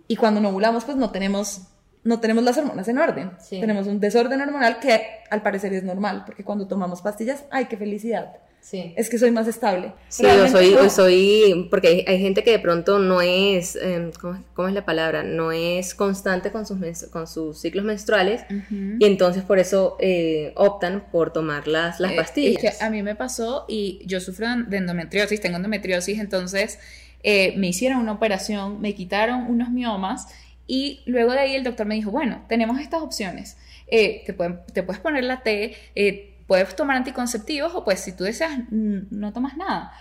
y 0.08 0.18
cuando 0.18 0.42
no 0.42 0.50
ovulamos, 0.50 0.84
pues 0.84 0.98
no 0.98 1.12
tenemos, 1.12 1.68
no 2.04 2.20
tenemos 2.20 2.44
las 2.44 2.58
hormonas 2.58 2.88
en 2.88 2.98
orden. 2.98 3.32
Tenemos 3.50 3.88
un 3.88 4.00
desorden 4.00 4.42
hormonal 4.42 4.80
que 4.80 5.02
al 5.30 5.42
parecer 5.42 5.74
es 5.74 5.84
normal, 5.84 6.24
porque 6.26 6.44
cuando 6.44 6.68
tomamos 6.68 7.02
pastillas, 7.02 7.46
¡ay, 7.52 7.66
qué 7.66 7.78
felicidad! 7.78 8.32
Sí. 8.62 8.94
Es 8.96 9.10
que 9.10 9.18
soy 9.18 9.32
más 9.32 9.48
estable. 9.48 9.92
Sí, 10.08 10.24
yo 10.24 10.48
soy, 10.48 10.76
soy, 10.92 11.68
porque 11.72 12.06
hay, 12.08 12.20
gente 12.20 12.44
que 12.44 12.52
de 12.52 12.60
pronto 12.60 13.00
no 13.00 13.20
es, 13.20 13.76
em, 13.76 14.12
¿cómo, 14.54 14.68
es 14.68 14.74
la 14.76 14.86
palabra? 14.86 15.24
No 15.24 15.52
es 15.52 15.96
constante 15.96 16.52
con 16.52 16.68
sus, 16.68 16.78
con 17.12 17.26
sus 17.26 17.60
ciclos 17.60 17.84
menstruales 17.84 18.44
y 18.70 19.04
entonces 19.04 19.42
por 19.44 19.58
eso 19.58 19.98
eh, 20.00 20.54
optan 20.56 21.06
por 21.12 21.34
tomar 21.34 21.68
las, 21.68 22.00
las 22.00 22.12
eh, 22.12 22.16
pastillas. 22.16 22.78
que 22.78 22.84
a 22.84 22.92
mí 22.92 23.02
me 23.02 23.16
pasó 23.16 23.66
y 23.68 24.00
yo 24.06 24.20
sufro 24.20 24.46
de 24.68 24.78
endometriosis, 24.78 25.42
tengo 25.42 25.58
endometriosis, 25.58 26.20
entonces 26.20 26.78
eh, 27.24 27.56
me 27.58 27.68
hicieron 27.68 28.00
una 28.00 28.12
operación, 28.12 28.80
me 28.80 28.94
quitaron 28.94 29.48
unos 29.50 29.72
miomas 29.72 30.28
y 30.68 31.02
luego 31.06 31.34
de 31.34 31.40
ahí 31.40 31.56
el 31.56 31.64
doctor 31.64 31.86
me 31.86 31.96
dijo, 31.96 32.12
bueno, 32.12 32.44
tenemos 32.48 32.80
estas 32.80 33.02
opciones. 33.02 33.58
Eh, 33.88 34.24
te, 34.26 34.34
te, 34.74 34.84
puedes 34.84 35.02
poner 35.02 35.24
la 35.24 35.42
T, 35.42 35.76
eh, 35.96 36.36
puedes 36.48 36.76
tomar 36.76 36.98
anticonceptivos 36.98 37.74
o 37.76 37.84
pues 37.84 38.00
si 38.00 38.16
tú 38.16 38.24
deseas 38.24 38.60
no 38.70 39.34
tomas 39.34 39.58
nada. 39.58 39.94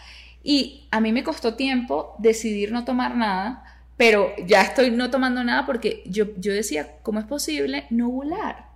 Y 0.42 0.86
a 0.90 1.00
mí 1.00 1.12
me 1.12 1.24
costó 1.24 1.54
tiempo 1.54 2.14
decidir 2.18 2.72
no 2.72 2.84
tomar 2.84 3.16
nada, 3.16 3.64
pero 3.96 4.32
ya 4.46 4.62
estoy 4.62 4.90
no 4.90 5.10
tomando 5.10 5.44
nada 5.44 5.66
porque 5.66 6.02
yo, 6.06 6.26
yo 6.36 6.52
decía, 6.52 6.96
¿cómo 7.02 7.20
es 7.20 7.26
posible 7.26 7.86
no 7.90 8.08
ovular? 8.08 8.70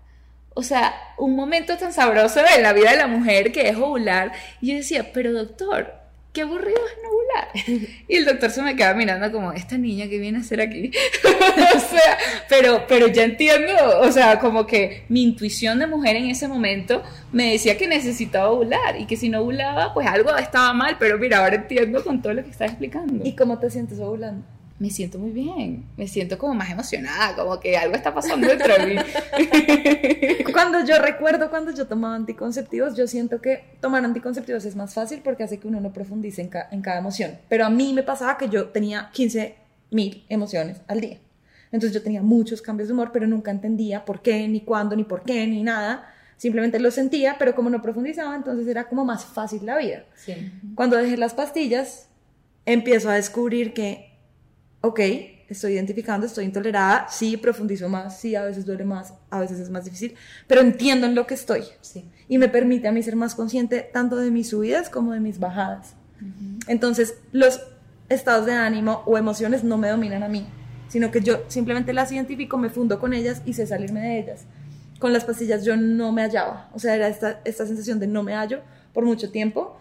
O 0.55 0.63
sea, 0.63 0.95
un 1.19 1.35
momento 1.35 1.77
tan 1.77 1.93
sabroso 1.93 2.41
en 2.55 2.63
la 2.63 2.73
vida 2.73 2.93
de 2.93 2.99
la 2.99 3.09
mujer 3.09 3.51
que 3.51 3.69
es 3.69 3.77
ovular. 3.77 4.33
Y 4.61 4.69
yo 4.69 4.77
decía, 4.77 5.13
pero 5.13 5.33
doctor, 5.33 6.04
qué 6.35 6.43
aburrido 6.43 6.81
es 6.87 7.03
nubular. 7.03 7.89
Y 8.09 8.17
el 8.17 8.27
doctor 8.27 8.51
se 8.51 8.61
me 8.61 8.77
queda 8.77 8.93
mirando 8.93 9.33
como, 9.33 9.53
esta 9.53 9.79
niña 9.79 10.09
que 10.09 10.19
viene 10.19 10.39
a 10.39 10.41
hacer 10.43 10.61
aquí. 10.61 10.91
o 11.25 11.81
sea, 11.81 12.19
pero, 12.49 12.85
pero 12.87 13.07
ya 13.07 13.23
entiendo, 13.25 13.73
o 14.01 14.13
sea, 14.13 14.39
como 14.39 14.67
que 14.67 15.05
mi 15.09 15.23
intuición 15.23 15.79
de 15.79 15.87
mujer 15.87 16.17
en 16.17 16.27
ese 16.27 16.49
momento 16.49 17.03
me 17.33 17.53
decía 17.53 17.79
que 17.79 17.87
necesitaba 17.87 18.51
ovular 18.51 19.01
y 19.01 19.07
que 19.07 19.17
si 19.17 19.29
no 19.31 19.41
ovulaba, 19.41 19.95
pues 19.95 20.07
algo 20.07 20.37
estaba 20.37 20.75
mal, 20.75 20.97
pero 20.99 21.19
mira, 21.19 21.39
ahora 21.39 21.55
entiendo 21.55 22.05
con 22.05 22.21
todo 22.21 22.35
lo 22.35 22.45
que 22.45 22.51
estás 22.51 22.71
explicando. 22.71 23.25
¿Y 23.25 23.35
cómo 23.35 23.59
te 23.59 23.71
sientes 23.71 23.99
ovulando? 24.01 24.45
Me 24.85 24.91
siento 24.91 25.19
muy 25.19 25.31
bien, 25.31 25.87
me 25.97 26.07
siento 26.07 26.37
como 26.37 26.53
más 26.53 26.71
emocionada, 26.71 27.35
como 27.35 27.59
que 27.59 27.75
algo 27.75 27.95
está 27.97 28.13
pasando 28.13 28.47
dentro 28.47 28.75
de 28.75 28.87
mí. 28.87 30.45
cuando 30.53 30.85
yo 30.85 30.99
recuerdo 30.99 31.49
cuando 31.49 31.71
yo 31.73 31.87
tomaba 31.87 32.15
anticonceptivos, 32.15 32.95
yo 32.95 33.07
siento 33.07 33.41
que 33.41 33.65
tomar 33.81 34.05
anticonceptivos 34.05 34.67
es 34.67 34.77
más 34.77 34.93
fácil 34.93 35.23
porque 35.25 35.43
hace 35.43 35.59
que 35.59 35.69
uno 35.69 35.81
no 35.81 35.95
profundice 35.95 36.43
en, 36.43 36.51
en 36.71 36.83
cada 36.83 36.99
emoción. 36.99 37.39
Pero 37.49 37.65
a 37.65 37.71
mí 37.71 37.95
me 37.95 38.03
pasaba 38.03 38.37
que 38.37 38.51
yo 38.51 38.69
tenía 38.69 39.09
15 39.15 39.55
mil 39.91 40.27
emociones 40.29 40.83
al 40.87 41.01
día. 41.01 41.19
Entonces 41.73 41.95
yo 41.95 42.03
tenía 42.03 42.21
muchos 42.21 42.61
cambios 42.61 42.89
de 42.89 42.93
humor, 42.93 43.09
pero 43.11 43.27
nunca 43.27 43.51
entendía 43.51 44.05
por 44.05 44.21
qué, 44.21 44.47
ni 44.49 44.61
cuándo, 44.61 44.97
ni 44.97 45.05
por 45.05 45.23
qué, 45.23 45.47
ni 45.47 45.63
nada. 45.63 46.13
Simplemente 46.37 46.79
lo 46.79 46.91
sentía, 46.91 47.37
pero 47.39 47.55
como 47.55 47.71
no 47.71 47.81
profundizaba, 47.81 48.37
entonces 48.37 48.69
era 48.69 48.87
como 48.87 49.07
más 49.07 49.25
fácil 49.25 49.65
la 49.65 49.79
vida. 49.79 50.05
Sí. 50.15 50.35
Cuando 50.75 50.99
dejé 50.99 51.17
las 51.17 51.33
pastillas, 51.33 52.11
empiezo 52.67 53.09
a 53.09 53.15
descubrir 53.15 53.73
que 53.73 54.14
ok, 54.85 55.01
estoy 55.49 55.73
identificando, 55.73 56.27
estoy 56.27 56.45
intolerada, 56.45 57.07
sí, 57.09 57.37
profundizo 57.39 57.89
más, 57.89 58.21
sí, 58.21 58.35
a 58.35 58.45
veces 58.45 58.67
duele 58.67 58.85
más, 58.85 59.15
a 59.31 59.41
veces 59.41 59.59
es 59.59 59.71
más 59.71 59.85
difícil, 59.85 60.15
pero 60.47 60.61
entiendo 60.61 61.07
en 61.07 61.15
lo 61.15 61.27
que 61.27 61.35
estoy. 61.35 61.63
Sí. 61.81 62.05
Y 62.29 62.37
me 62.37 62.49
permite 62.49 62.87
a 62.89 62.93
mí 62.93 63.03
ser 63.03 63.17
más 63.17 63.35
consciente 63.35 63.89
tanto 63.93 64.17
de 64.17 64.31
mis 64.31 64.51
subidas 64.51 64.91
como 64.91 65.13
de 65.13 65.21
mis 65.21 65.39
bajadas. 65.39 65.95
Entonces, 66.69 67.17
los 67.33 67.61
estados 68.09 68.47
de 68.47 68.53
ánimo 68.53 69.03
o 69.07 69.19
emociones 69.19 69.65
no 69.65 69.77
me 69.79 69.89
dominan 69.89 70.23
a 70.23 70.29
mí, 70.29 70.47
sino 70.89 71.11
que 71.11 71.21
yo 71.21 71.45
simplemente 71.49 71.93
las 71.93 72.13
identifico, 72.13 72.59
me 72.59 72.69
fundo 72.69 72.99
con 72.99 73.15
ellas 73.15 73.43
y 73.45 73.55
sé 73.55 73.67
salirme 73.67 74.01
de 74.01 74.21
ellas. 74.21 74.45
Con 74.99 75.13
las 75.13 75.25
pastillas 75.25 75.65
yo 75.65 75.77
no 75.77 76.13
me 76.13 76.23
hallaba, 76.23 76.71
o 76.73 76.79
sea, 76.79 76.95
era 76.95 77.09
esta, 77.09 77.41
esta 77.45 77.67
sensación 77.67 77.99
de 78.01 78.07
no 78.07 78.23
me 78.23 78.35
hallo 78.35 78.61
por 78.93 79.05
mucho 79.05 79.31
tiempo 79.31 79.77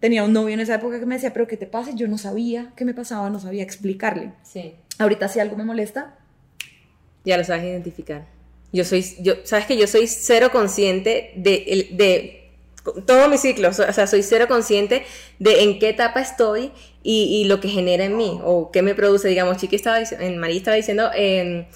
tenía 0.00 0.24
un 0.24 0.32
novio 0.32 0.54
en 0.54 0.60
esa 0.60 0.74
época 0.76 0.98
que 0.98 1.06
me 1.06 1.14
decía, 1.14 1.32
pero 1.32 1.46
¿qué 1.46 1.56
te 1.56 1.66
pasa? 1.66 1.92
Yo 1.94 2.08
no 2.08 2.18
sabía 2.18 2.72
qué 2.76 2.84
me 2.84 2.94
pasaba, 2.94 3.30
no 3.30 3.40
sabía 3.40 3.62
explicarle. 3.62 4.32
Sí. 4.42 4.74
Ahorita 4.98 5.28
si 5.28 5.40
algo 5.40 5.56
me 5.56 5.64
molesta. 5.64 6.16
Ya 7.24 7.36
lo 7.36 7.44
sabes 7.44 7.64
identificar. 7.64 8.26
Yo 8.72 8.84
soy, 8.84 9.04
yo, 9.20 9.34
sabes 9.44 9.66
que 9.66 9.76
yo 9.76 9.86
soy 9.86 10.06
cero 10.06 10.50
consciente 10.52 11.32
de, 11.36 11.88
de 11.92 12.46
todo 13.06 13.28
mi 13.28 13.38
ciclo, 13.38 13.68
o 13.68 13.72
sea, 13.72 14.06
soy 14.06 14.22
cero 14.22 14.46
consciente 14.48 15.04
de 15.38 15.62
en 15.62 15.78
qué 15.78 15.88
etapa 15.88 16.20
estoy 16.20 16.72
y, 17.02 17.44
lo 17.44 17.60
que 17.60 17.68
genera 17.68 18.04
en 18.04 18.16
mí, 18.16 18.40
o 18.44 18.70
qué 18.72 18.82
me 18.82 18.94
produce, 18.94 19.28
digamos, 19.28 19.58
Chiqui 19.58 19.76
estaba, 19.76 20.00
en 20.00 20.38
María 20.38 20.56
estaba 20.56 20.76
diciendo 20.76 21.10
em, 21.14 21.66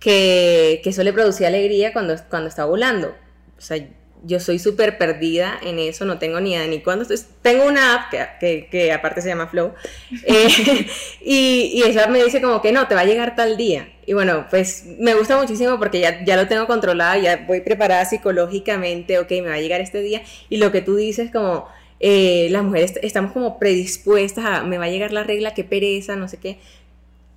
que, 0.00 0.80
que 0.82 0.90
eso 0.90 1.04
le 1.04 1.12
producía 1.12 1.46
alegría 1.46 1.92
cuando, 1.92 2.16
cuando 2.28 2.48
estaba 2.48 2.68
volando. 2.68 3.14
O 3.56 3.60
sea, 3.60 3.78
yo 4.24 4.40
soy 4.40 4.58
súper 4.58 4.98
perdida 4.98 5.58
en 5.62 5.78
eso, 5.78 6.04
no 6.04 6.18
tengo 6.18 6.40
ni 6.40 6.52
idea 6.52 6.66
ni 6.66 6.80
cuándo 6.80 7.02
estoy. 7.02 7.18
Tengo 7.42 7.64
una 7.64 7.94
app 7.94 8.10
que, 8.40 8.68
que, 8.70 8.92
aparte 8.92 9.22
se 9.22 9.28
llama 9.28 9.46
Flow, 9.46 9.72
eh, 10.26 10.86
y, 11.20 11.70
y 11.74 11.82
ella 11.84 12.06
me 12.08 12.22
dice 12.22 12.40
como 12.40 12.60
que 12.60 12.72
no, 12.72 12.86
te 12.88 12.94
va 12.94 13.02
a 13.02 13.06
llegar 13.06 13.36
tal 13.36 13.56
día. 13.56 13.88
Y 14.06 14.12
bueno, 14.12 14.46
pues 14.50 14.84
me 14.98 15.14
gusta 15.14 15.36
muchísimo 15.36 15.78
porque 15.78 16.00
ya, 16.00 16.24
ya 16.24 16.36
lo 16.36 16.48
tengo 16.48 16.66
controlado, 16.66 17.20
ya 17.22 17.44
voy 17.46 17.60
preparada 17.60 18.04
psicológicamente, 18.04 19.18
ok, 19.18 19.30
me 19.30 19.48
va 19.48 19.54
a 19.54 19.60
llegar 19.60 19.80
este 19.80 20.00
día. 20.00 20.22
Y 20.48 20.56
lo 20.56 20.72
que 20.72 20.82
tú 20.82 20.96
dices 20.96 21.30
como, 21.30 21.68
eh, 22.00 22.48
las 22.50 22.64
mujeres 22.64 22.98
estamos 23.02 23.32
como 23.32 23.58
predispuestas 23.58 24.44
a, 24.44 24.62
me 24.64 24.78
va 24.78 24.86
a 24.86 24.88
llegar 24.88 25.12
la 25.12 25.22
regla, 25.22 25.54
qué 25.54 25.64
pereza, 25.64 26.16
no 26.16 26.28
sé 26.28 26.38
qué. 26.38 26.58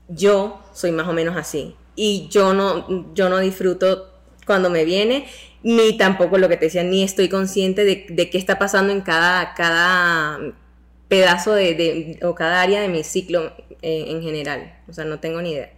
Yo 0.07 0.61
soy 0.73 0.91
más 0.91 1.07
o 1.07 1.13
menos 1.13 1.37
así. 1.37 1.75
Y 1.95 2.27
yo 2.29 2.53
no, 2.53 3.13
yo 3.13 3.29
no 3.29 3.39
disfruto 3.39 4.12
cuando 4.45 4.69
me 4.69 4.85
viene 4.85 5.25
ni 5.63 5.97
tampoco 5.97 6.37
lo 6.37 6.49
que 6.49 6.57
te 6.57 6.65
decía, 6.65 6.83
ni 6.83 7.03
estoy 7.03 7.29
consciente 7.29 7.85
de, 7.85 8.05
de 8.09 8.29
qué 8.29 8.37
está 8.37 8.59
pasando 8.59 8.91
en 8.91 9.01
cada, 9.01 9.53
cada 9.53 10.39
pedazo 11.07 11.53
de, 11.53 12.19
o 12.23 12.35
cada 12.35 12.61
área 12.61 12.81
de 12.81 12.89
mi 12.89 13.03
ciclo 13.03 13.53
eh, 13.81 14.05
en 14.09 14.21
general. 14.21 14.73
O 14.87 14.93
sea, 14.93 15.05
no 15.05 15.19
tengo 15.19 15.41
ni 15.41 15.51
idea. 15.51 15.69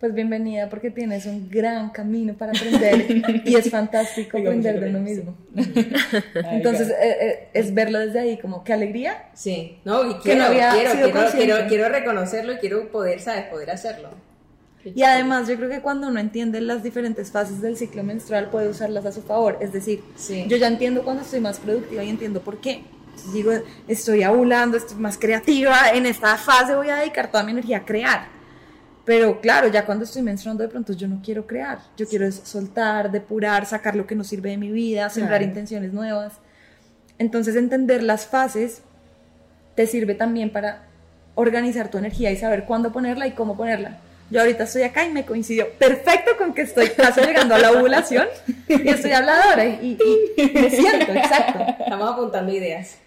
Pues 0.00 0.14
bienvenida 0.14 0.68
porque 0.70 0.92
tienes 0.92 1.26
un 1.26 1.50
gran 1.50 1.90
camino 1.90 2.34
para 2.34 2.52
aprender 2.52 3.42
y 3.44 3.56
es 3.56 3.68
fantástico 3.72 4.38
aprender 4.38 4.78
de 4.78 4.90
uno 4.90 5.00
mismo. 5.00 5.36
Entonces 6.52 6.90
eh, 6.90 7.16
eh, 7.20 7.48
es 7.52 7.74
verlo 7.74 7.98
desde 7.98 8.20
ahí 8.20 8.38
como 8.38 8.62
qué 8.62 8.72
alegría. 8.72 9.24
Sí, 9.34 9.80
no, 9.84 10.08
y 10.08 10.14
quiero, 10.14 10.44
quiero, 10.52 10.92
quiero, 10.92 11.30
quiero, 11.32 11.56
quiero, 11.68 11.88
reconocerlo 11.88 12.52
y 12.52 12.56
quiero 12.58 12.92
poder, 12.92 13.18
¿sabes? 13.18 13.46
Poder 13.46 13.72
hacerlo. 13.72 14.10
Y 14.84 15.02
además 15.02 15.48
yo 15.48 15.56
creo 15.56 15.68
que 15.68 15.80
cuando 15.80 16.08
uno 16.08 16.20
entiende 16.20 16.60
las 16.60 16.82
diferentes 16.82 17.30
fases 17.30 17.60
del 17.60 17.76
ciclo 17.76 18.02
menstrual 18.02 18.48
puede 18.50 18.68
usarlas 18.68 19.04
a 19.06 19.12
su 19.12 19.22
favor. 19.22 19.58
Es 19.60 19.72
decir, 19.72 20.02
yo 20.46 20.56
ya 20.56 20.68
entiendo 20.68 21.02
cuando 21.02 21.22
estoy 21.22 21.40
más 21.40 21.58
productiva 21.58 22.04
y 22.04 22.08
entiendo 22.08 22.40
por 22.40 22.60
qué. 22.60 22.84
digo, 23.32 23.52
estoy 23.88 24.22
abulando, 24.22 24.76
estoy 24.76 24.98
más 24.98 25.18
creativa, 25.18 25.90
en 25.92 26.06
esta 26.06 26.36
fase 26.36 26.76
voy 26.76 26.88
a 26.88 26.96
dedicar 26.96 27.30
toda 27.30 27.42
mi 27.42 27.52
energía 27.52 27.78
a 27.78 27.84
crear. 27.84 28.38
Pero 29.04 29.40
claro, 29.40 29.68
ya 29.68 29.86
cuando 29.86 30.04
estoy 30.04 30.22
menstruando 30.22 30.62
de 30.62 30.68
pronto 30.68 30.92
yo 30.92 31.08
no 31.08 31.20
quiero 31.24 31.46
crear, 31.46 31.78
yo 31.96 32.06
quiero 32.06 32.30
soltar, 32.30 33.10
depurar, 33.10 33.64
sacar 33.64 33.96
lo 33.96 34.06
que 34.06 34.14
no 34.14 34.22
sirve 34.22 34.50
de 34.50 34.58
mi 34.58 34.70
vida, 34.70 35.08
sembrar 35.08 35.42
intenciones 35.42 35.92
nuevas. 35.92 36.34
Entonces 37.18 37.56
entender 37.56 38.02
las 38.02 38.26
fases 38.26 38.82
te 39.74 39.86
sirve 39.86 40.14
también 40.14 40.52
para 40.52 40.84
organizar 41.34 41.90
tu 41.90 41.98
energía 41.98 42.30
y 42.30 42.36
saber 42.36 42.64
cuándo 42.64 42.92
ponerla 42.92 43.26
y 43.26 43.32
cómo 43.32 43.56
ponerla. 43.56 43.98
Yo 44.30 44.40
ahorita 44.40 44.64
estoy 44.64 44.82
acá 44.82 45.04
y 45.06 45.10
me 45.12 45.24
coincidió 45.24 45.70
perfecto 45.78 46.32
con 46.36 46.52
que 46.52 46.62
estoy 46.62 46.88
casi 46.90 47.20
llegando 47.22 47.54
a 47.54 47.58
la 47.58 47.72
ovulación 47.72 48.26
y 48.68 48.88
estoy 48.88 49.12
habladora 49.12 49.64
y, 49.64 49.96
y- 50.36 50.42
y 50.42 50.50
me 50.54 50.68
siento, 50.70 51.12
exacto. 51.12 51.60
Estamos 51.82 52.12
apuntando 52.12 52.52
ideas. 52.52 52.98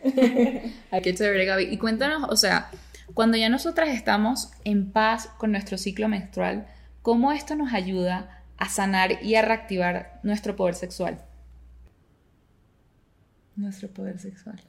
Ay, 0.89 1.01
qué 1.01 1.13
chévere, 1.13 1.45
Gaby. 1.45 1.65
Y 1.65 1.77
cuéntanos, 1.77 2.27
o 2.29 2.35
sea, 2.35 2.71
cuando 3.13 3.37
ya 3.37 3.49
nosotras 3.49 3.89
estamos 3.89 4.51
en 4.63 4.91
paz 4.91 5.27
con 5.37 5.51
nuestro 5.51 5.77
ciclo 5.77 6.07
menstrual, 6.07 6.65
¿cómo 7.03 7.31
esto 7.31 7.55
nos 7.55 7.71
ayuda 7.73 8.43
a 8.57 8.69
sanar 8.69 9.23
y 9.23 9.35
a 9.35 9.41
reactivar 9.43 10.19
nuestro 10.23 10.55
poder 10.55 10.73
sexual? 10.75 11.21
Nuestro 13.55 13.89
poder 13.89 14.17
sexual. 14.17 14.59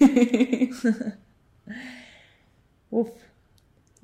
Uf. 2.90 3.10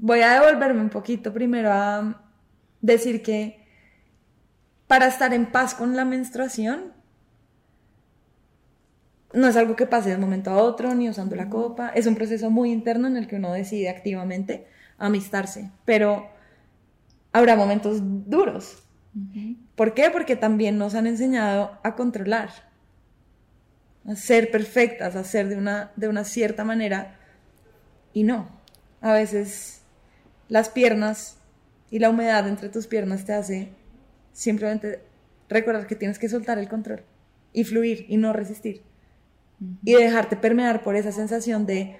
Voy 0.02 0.20
a 0.22 0.40
devolverme 0.40 0.80
un 0.80 0.88
poquito 0.88 1.30
primero 1.34 1.70
a 1.70 2.22
decir 2.80 3.22
que 3.22 3.66
para 4.86 5.06
estar 5.06 5.34
en 5.34 5.52
paz 5.52 5.74
con 5.74 5.94
la 5.94 6.06
menstruación 6.06 6.94
no 9.34 9.46
es 9.46 9.56
algo 9.56 9.76
que 9.76 9.84
pase 9.84 10.08
de 10.08 10.14
un 10.14 10.22
momento 10.22 10.50
a 10.50 10.56
otro 10.56 10.94
ni 10.94 11.10
usando 11.10 11.36
la 11.36 11.50
copa, 11.50 11.90
es 11.90 12.06
un 12.06 12.14
proceso 12.14 12.50
muy 12.50 12.72
interno 12.72 13.08
en 13.08 13.18
el 13.18 13.26
que 13.26 13.36
uno 13.36 13.52
decide 13.52 13.90
activamente 13.90 14.66
amistarse, 14.96 15.70
pero 15.84 16.30
habrá 17.32 17.54
momentos 17.54 17.98
duros. 18.02 18.82
¿Por 19.74 19.92
qué? 19.92 20.10
Porque 20.10 20.34
también 20.34 20.78
nos 20.78 20.94
han 20.94 21.06
enseñado 21.06 21.78
a 21.82 21.94
controlar 21.94 22.48
a 24.08 24.16
ser 24.16 24.50
perfectas, 24.50 25.14
a 25.14 25.24
ser 25.24 25.48
de 25.48 25.56
una, 25.56 25.92
de 25.96 26.08
una 26.08 26.24
cierta 26.24 26.64
manera 26.64 27.18
y 28.14 28.24
no. 28.24 28.48
A 29.02 29.12
veces 29.12 29.79
las 30.50 30.68
piernas 30.68 31.38
y 31.90 32.00
la 32.00 32.10
humedad 32.10 32.46
entre 32.46 32.68
tus 32.68 32.86
piernas 32.86 33.24
te 33.24 33.32
hace 33.32 33.70
simplemente 34.32 35.00
recordar 35.48 35.86
que 35.86 35.96
tienes 35.96 36.18
que 36.18 36.28
soltar 36.28 36.58
el 36.58 36.68
control 36.68 37.02
y 37.52 37.64
fluir 37.64 38.04
y 38.08 38.18
no 38.18 38.34
resistir 38.34 38.82
y 39.84 39.94
dejarte 39.94 40.36
permear 40.36 40.82
por 40.82 40.96
esa 40.96 41.12
sensación 41.12 41.66
de 41.66 41.96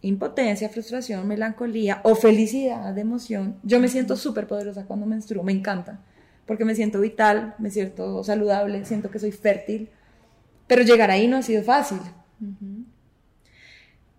impotencia, 0.00 0.68
frustración, 0.68 1.26
melancolía 1.28 2.00
o 2.04 2.14
felicidad 2.14 2.92
de 2.92 3.02
emoción. 3.02 3.56
Yo 3.62 3.78
me 3.78 3.88
siento 3.88 4.16
súper 4.16 4.46
poderosa 4.46 4.84
cuando 4.84 5.06
menstruo, 5.06 5.44
me 5.44 5.52
encanta, 5.52 6.00
porque 6.46 6.64
me 6.64 6.74
siento 6.74 7.00
vital, 7.00 7.54
me 7.58 7.70
siento 7.70 8.24
saludable, 8.24 8.84
siento 8.84 9.10
que 9.10 9.18
soy 9.18 9.30
fértil, 9.30 9.90
pero 10.66 10.82
llegar 10.82 11.10
ahí 11.10 11.28
no 11.28 11.36
ha 11.36 11.42
sido 11.42 11.62
fácil. 11.62 11.98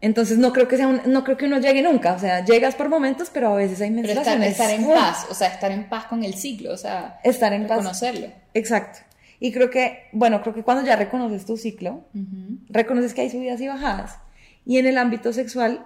Entonces 0.03 0.37
no 0.37 0.51
creo 0.51 0.67
que 0.67 0.75
sea 0.75 0.87
un- 0.89 1.01
no 1.05 1.23
creo 1.23 1.37
que 1.37 1.45
uno 1.45 1.59
llegue 1.59 1.81
nunca, 1.81 2.11
o 2.13 2.19
sea, 2.19 2.43
llegas 2.43 2.75
por 2.75 2.89
momentos, 2.89 3.29
pero 3.33 3.53
a 3.53 3.55
veces 3.55 3.79
hay 3.79 3.89
Pero 3.89 4.09
estar, 4.09 4.37
menstruaciones. 4.37 4.51
estar 4.51 4.69
en 4.71 4.85
¡uh! 4.85 4.93
paz, 4.93 5.27
o 5.29 5.33
sea, 5.33 5.47
estar 5.47 5.71
en 5.71 5.87
paz 5.87 6.05
con 6.07 6.25
el 6.25 6.33
ciclo, 6.33 6.73
o 6.73 6.77
sea, 6.77 7.19
Estar 7.23 7.53
en 7.53 7.67
paz. 7.67 7.77
reconocerlo. 7.77 8.27
Exacto. 8.53 8.99
Y 9.39 9.53
creo 9.53 9.69
que, 9.69 10.09
bueno, 10.11 10.41
creo 10.41 10.53
que 10.53 10.61
cuando 10.63 10.83
ya 10.85 10.97
reconoces 10.97 11.45
tu 11.45 11.55
ciclo, 11.55 12.03
Ujú. 12.13 12.57
reconoces 12.69 13.13
que 13.13 13.21
hay 13.21 13.29
subidas 13.29 13.61
y 13.61 13.67
bajadas. 13.69 14.17
Y 14.65 14.77
en 14.77 14.87
el 14.87 14.97
ámbito 14.97 15.31
sexual, 15.31 15.85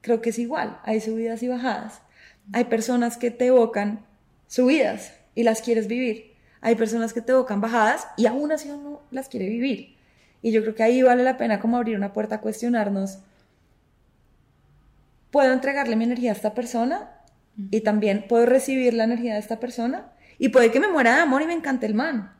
creo 0.00 0.22
que 0.22 0.30
es 0.30 0.38
igual, 0.38 0.78
hay 0.82 1.02
subidas 1.02 1.42
y 1.42 1.48
bajadas. 1.48 2.00
Hay 2.54 2.64
personas 2.64 3.18
que 3.18 3.30
te 3.30 3.46
evocan 3.48 4.06
subidas 4.48 5.12
y 5.34 5.42
las 5.42 5.60
quieres 5.60 5.86
vivir. 5.86 6.32
Hay 6.62 6.76
personas 6.76 7.12
que 7.12 7.20
te 7.20 7.32
evocan 7.32 7.60
bajadas 7.60 8.06
y 8.16 8.24
aún 8.24 8.52
así 8.52 8.70
uno 8.70 9.02
las 9.10 9.28
quiere 9.28 9.48
vivir. 9.50 9.96
Y 10.40 10.50
yo 10.50 10.62
creo 10.62 10.74
que 10.74 10.82
ahí 10.82 11.02
vale 11.02 11.22
la 11.24 11.36
pena 11.36 11.60
como 11.60 11.76
abrir 11.76 11.94
una 11.96 12.14
puerta 12.14 12.36
a 12.36 12.40
cuestionarnos, 12.40 13.18
¿puedo 15.34 15.52
entregarle 15.52 15.96
mi 15.96 16.04
energía 16.04 16.30
a 16.30 16.34
esta 16.34 16.54
persona? 16.54 17.10
Y 17.72 17.80
también 17.80 18.24
puedo 18.28 18.46
recibir 18.46 18.94
la 18.94 19.02
energía 19.04 19.34
de 19.34 19.40
esta 19.40 19.58
persona. 19.58 20.12
Y 20.38 20.50
puede 20.50 20.70
que 20.70 20.78
me 20.78 20.86
muera 20.88 21.16
de 21.16 21.22
amor 21.22 21.42
y 21.42 21.46
me 21.46 21.52
encante 21.54 21.86
el 21.86 21.94
man 21.94 22.30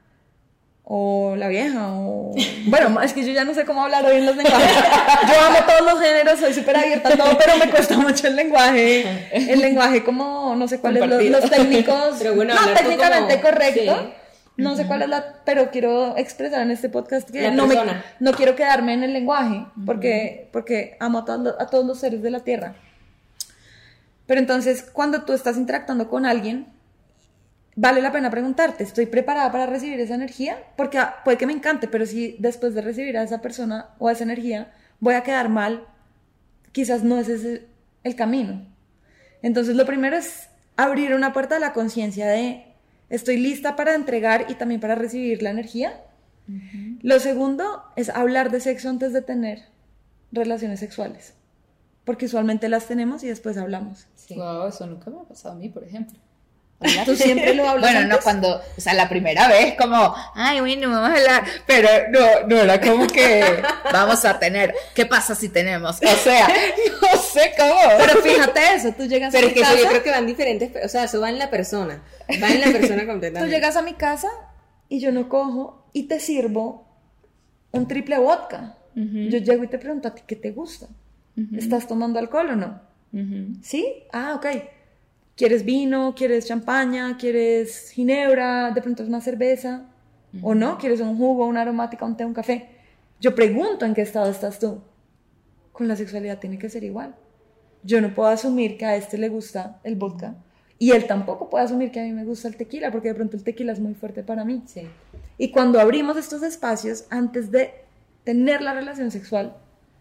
o 0.87 1.35
la 1.37 1.49
vieja, 1.49 1.89
o... 1.95 2.35
Bueno, 2.67 3.01
es 3.01 3.13
que 3.15 3.25
yo 3.25 3.33
ya 3.33 3.45
no 3.45 3.53
sé 3.55 3.65
cómo 3.65 3.83
hablar 3.83 4.05
hoy 4.05 4.17
en 4.19 4.27
los 4.27 4.37
lenguajes. 4.37 4.71
Yo 5.29 5.41
amo 5.47 5.59
todos 5.67 5.93
los 5.93 6.01
géneros, 6.03 6.39
soy 6.39 6.53
súper 6.53 6.77
abierta 6.77 7.09
a 7.09 7.17
todo, 7.17 7.39
pero 7.39 7.57
me 7.57 7.71
cuesta 7.71 7.97
mucho 7.97 8.27
el 8.29 8.37
lenguaje, 8.37 9.05
el 9.33 9.61
lenguaje 9.61 10.05
como, 10.05 10.55
no 10.57 10.69
sé 10.69 10.79
cuáles 10.81 11.01
los, 11.01 11.09
Compartido. 11.09 11.41
los 11.41 11.51
técnicos, 11.51 12.17
Pero 12.19 12.35
bueno, 12.35 12.55
no 12.55 12.75
técnicamente 12.75 13.41
como- 13.41 13.55
correcto. 13.55 13.97
sí. 13.99 14.13
No 14.57 14.77
sé 14.77 14.87
cuál 14.87 15.03
es 15.03 15.09
la, 15.09 15.43
pero 15.45 15.71
quiero 15.73 16.17
expresar 16.17 16.61
en 16.63 16.71
este 16.71 16.89
podcast 16.89 17.29
que 17.29 17.51
no, 17.51 17.67
me, 17.67 17.75
no 18.21 18.33
quiero 18.35 18.55
quedarme 18.55 18.93
en 18.95 19.03
el 19.03 19.13
lenguaje, 19.13 19.67
porque, 19.85 20.49
porque 20.53 20.97
amo 21.01 21.19
a, 21.21 21.25
todos 21.25 21.41
los- 21.41 21.61
a 21.61 21.67
todos 21.67 21.85
los 21.85 21.99
seres 21.99 22.23
de 22.23 22.31
la 22.31 22.39
Tierra. 22.41 22.77
Pero 24.27 24.41
entonces, 24.41 24.83
cuando 24.83 25.25
tú 25.25 25.33
estás 25.33 25.57
interactuando 25.57 26.09
con 26.09 26.27
alguien, 26.27 26.67
vale 27.77 28.01
la 28.01 28.13
pena 28.13 28.31
preguntarte, 28.31 28.85
¿estoy 28.85 29.07
preparada 29.07 29.53
para 29.53 29.67
recibir 29.67 30.01
esa 30.01 30.15
energía? 30.15 30.59
Porque 30.77 30.99
ah, 30.99 31.17
puede 31.25 31.37
que 31.37 31.47
me 31.47 31.53
encante, 31.53 31.89
pero 31.89 32.07
si 32.07 32.37
después 32.39 32.75
de 32.75 32.81
recibir 32.81 33.19
a 33.19 33.23
esa 33.23 33.43
persona 33.43 33.91
o 33.99 34.09
a 34.09 34.13
esa 34.13 34.25
energía 34.25 34.73
voy 35.01 35.15
a 35.15 35.23
quedar 35.23 35.49
mal, 35.49 35.87
quizás 36.73 37.03
no 37.03 37.19
ese 37.19 37.35
es 37.35 37.45
el, 37.45 37.69
el 38.03 38.17
camino. 38.17 38.67
Entonces, 39.43 39.77
lo 39.77 39.85
primero 39.85 40.17
es 40.17 40.49
abrir 40.77 41.15
una 41.15 41.33
puerta 41.33 41.57
a 41.57 41.61
la 41.61 41.73
conciencia 41.73 42.27
de, 42.27 42.65
¿estoy 43.11 43.37
lista 43.37 43.77
para 43.77 43.95
entregar 43.95 44.47
y 44.49 44.55
también 44.55 44.81
para 44.81 44.95
recibir 44.95 45.43
la 45.43 45.51
energía? 45.51 46.01
Lo 47.03 47.21
segundo 47.21 47.85
es 47.97 48.11
hablar 48.11 48.51
de 48.51 48.61
sexo 48.61 48.91
antes 48.91 49.13
de 49.13 49.23
tener 49.23 49.63
relaciones 50.31 50.81
sexuales, 50.81 51.35
porque 52.05 52.27
usualmente 52.27 52.69
las 52.69 52.87
tenemos 52.87 53.23
y 53.25 53.29
después 53.29 53.57
hablamos. 53.57 54.07
Sí. 54.15 54.35
Wow, 54.35 54.69
eso 54.69 54.87
nunca 54.87 55.11
me 55.11 55.21
ha 55.21 55.25
pasado 55.25 55.55
a 55.55 55.59
mí, 55.59 55.69
por 55.69 55.85
ejemplo. 55.85 56.19
Tú 57.07 57.15
siempre 57.17 57.55
lo 57.55 57.67
hablas 57.67 57.83
Bueno, 57.93 58.01
no 58.01 58.15
antes? 58.17 58.25
cuando, 58.25 58.57
o 58.77 58.81
sea, 58.81 58.93
la 58.95 59.09
primera 59.09 59.49
vez 59.49 59.75
como, 59.81 60.15
ay, 60.35 60.61
bueno, 60.61 60.91
vamos 60.91 61.11
a 61.11 61.15
hablar, 61.15 61.45
pero 61.67 61.89
no, 62.11 62.47
no 62.49 62.57
era 62.63 62.81
como 62.81 63.07
que 63.07 63.63
vamos 63.93 64.25
a 64.25 64.39
tener, 64.39 64.75
¿qué 64.95 65.07
pasa 65.07 65.35
si 65.35 65.49
tenemos? 65.49 65.97
O 65.97 66.17
sea, 66.17 66.49
no 67.01 67.19
sé 67.19 67.53
cómo. 67.57 67.81
Pero 67.97 68.21
fíjate 68.21 68.61
eso, 68.75 68.93
tú 68.93 69.05
llegas 69.07 69.33
Pero 69.33 69.47
a 69.47 69.51
es 69.51 69.55
mi 69.55 69.55
que 69.55 69.61
eso 69.61 69.71
yo 69.73 69.77
casa, 69.79 69.89
creo 69.91 70.03
que 70.03 70.11
van 70.11 70.27
diferentes, 70.27 70.85
o 70.85 70.89
sea, 70.89 71.05
eso 71.05 71.21
va 71.21 71.31
en 71.31 71.39
la 71.39 71.49
persona, 71.49 72.03
va 72.43 72.49
en 72.49 72.61
la 72.61 72.67
persona 72.79 73.03
tú 73.03 73.07
completamente. 73.09 73.55
llegas 73.55 73.77
a 73.77 73.83
mi 73.83 73.95
casa 73.95 74.29
y 74.89 75.01
yo 75.01 75.11
no 75.13 75.29
cojo 75.31 75.89
y 75.95 76.03
te 76.03 76.21
sirvo 76.21 76.87
un 77.71 77.89
triple 77.89 78.19
vodka. 78.19 78.77
Yo 78.97 79.39
llego 79.39 79.65
y 79.65 79.69
te 79.69 79.79
pregunto 79.79 80.07
a 80.09 80.15
ti 80.15 80.23
qué 80.27 80.37
te 80.37 80.51
gusta. 80.53 80.87
¿Estás 81.57 81.89
tomando 81.89 82.19
alcohol 82.19 82.51
o 82.51 82.57
no? 82.57 82.81
¿Sí? 83.63 84.05
Ah, 84.13 84.35
ok. 84.37 84.47
¿Quieres 85.37 85.65
vino? 85.65 86.15
¿Quieres 86.17 86.47
champaña? 86.47 87.17
¿Quieres 87.17 87.91
ginebra? 87.91 88.71
¿De 88.71 88.81
pronto 88.83 89.03
es 89.03 89.09
una 89.09 89.21
cerveza? 89.21 89.87
¿O 90.43 90.55
no? 90.55 90.79
¿Quieres 90.79 91.01
un 91.01 91.17
jugo, 91.17 91.47
una 91.47 91.63
aromática, 91.63 92.05
un 92.05 92.17
té, 92.17 92.25
un 92.25 92.35
café? 92.35 92.69
Yo 93.21 93.35
pregunto 93.35 93.85
en 93.85 93.95
qué 93.95 94.03
estado 94.03 94.31
estás 94.31 94.59
tú. 94.59 94.81
Con 95.73 95.89
la 95.89 95.97
sexualidad 95.97 96.39
tiene 96.39 96.59
que 96.59 96.69
ser 96.69 96.85
igual. 96.85 97.15
Yo 97.83 98.01
no 98.01 98.15
puedo 98.15 98.29
asumir 98.29 98.79
que 98.79 98.87
a 98.87 98.97
este 98.97 99.19
le 99.19 99.29
gusta 99.29 99.81
el 99.85 99.97
vodka 99.97 100.37
y 100.79 100.91
él 100.93 101.07
tampoco 101.07 101.51
puede 101.51 101.65
asumir 101.65 101.91
que 101.91 102.01
a 102.01 102.05
mí 102.05 102.13
me 102.13 102.25
gusta 102.25 102.49
el 102.49 102.57
tequila 102.57 102.91
porque 102.91 103.09
de 103.09 103.15
pronto 103.15 103.37
el 103.37 103.45
tequila 103.45 103.73
es 103.73 103.81
muy 103.81 103.95
fuerte 103.95 104.23
para 104.23 104.45
mí. 104.45 104.63
Sí. 104.67 104.83
Y 105.39 105.51
cuando 105.51 105.81
abrimos 105.81 106.17
estos 106.17 106.43
espacios, 106.43 107.07
antes 107.11 107.51
de 107.51 107.73
tener 108.25 108.63
la 108.63 108.75
relación 108.75 109.11
sexual, 109.11 109.57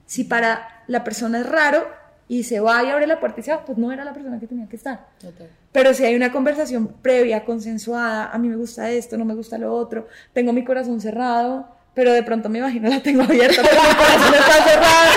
si 0.06 0.24
para 0.24 0.84
la 0.88 1.04
persona 1.04 1.40
es 1.40 1.46
raro 1.48 1.88
y 2.28 2.44
se 2.44 2.60
va 2.60 2.84
y 2.84 2.90
abre 2.90 3.06
la 3.08 3.20
puerta 3.20 3.40
y 3.42 3.44
se 3.44 3.52
va, 3.52 3.66
pues 3.66 3.78
no 3.78 3.92
era 3.92 4.04
la 4.06 4.14
persona 4.14 4.40
que 4.40 4.48
tenía 4.48 4.68
que 4.68 4.76
estar. 4.78 5.08
Total. 5.20 5.50
Pero 5.72 5.94
si 5.94 6.06
hay 6.06 6.16
una 6.16 6.32
conversación 6.32 6.88
previa, 7.02 7.46
consensuada, 7.46 8.28
a 8.32 8.38
mí 8.38 8.48
me 8.48 8.56
gusta 8.56 8.90
esto, 8.90 9.18
no 9.18 9.26
me 9.26 9.36
gusta 9.36 9.58
lo 9.58 9.74
otro, 9.74 10.08
tengo 10.34 10.54
mi 10.54 10.64
corazón 10.64 11.02
cerrado, 11.02 11.68
pero 11.94 12.12
de 12.14 12.24
pronto 12.24 12.50
mi 12.50 12.60
vagina 12.60 12.90
la 12.90 13.02
tengo 13.04 13.24
abierta, 13.24 13.62
pero 13.62 13.82
mi 13.82 13.96
corazón 13.96 14.34
está 14.34 14.64
cerrado, 14.70 15.12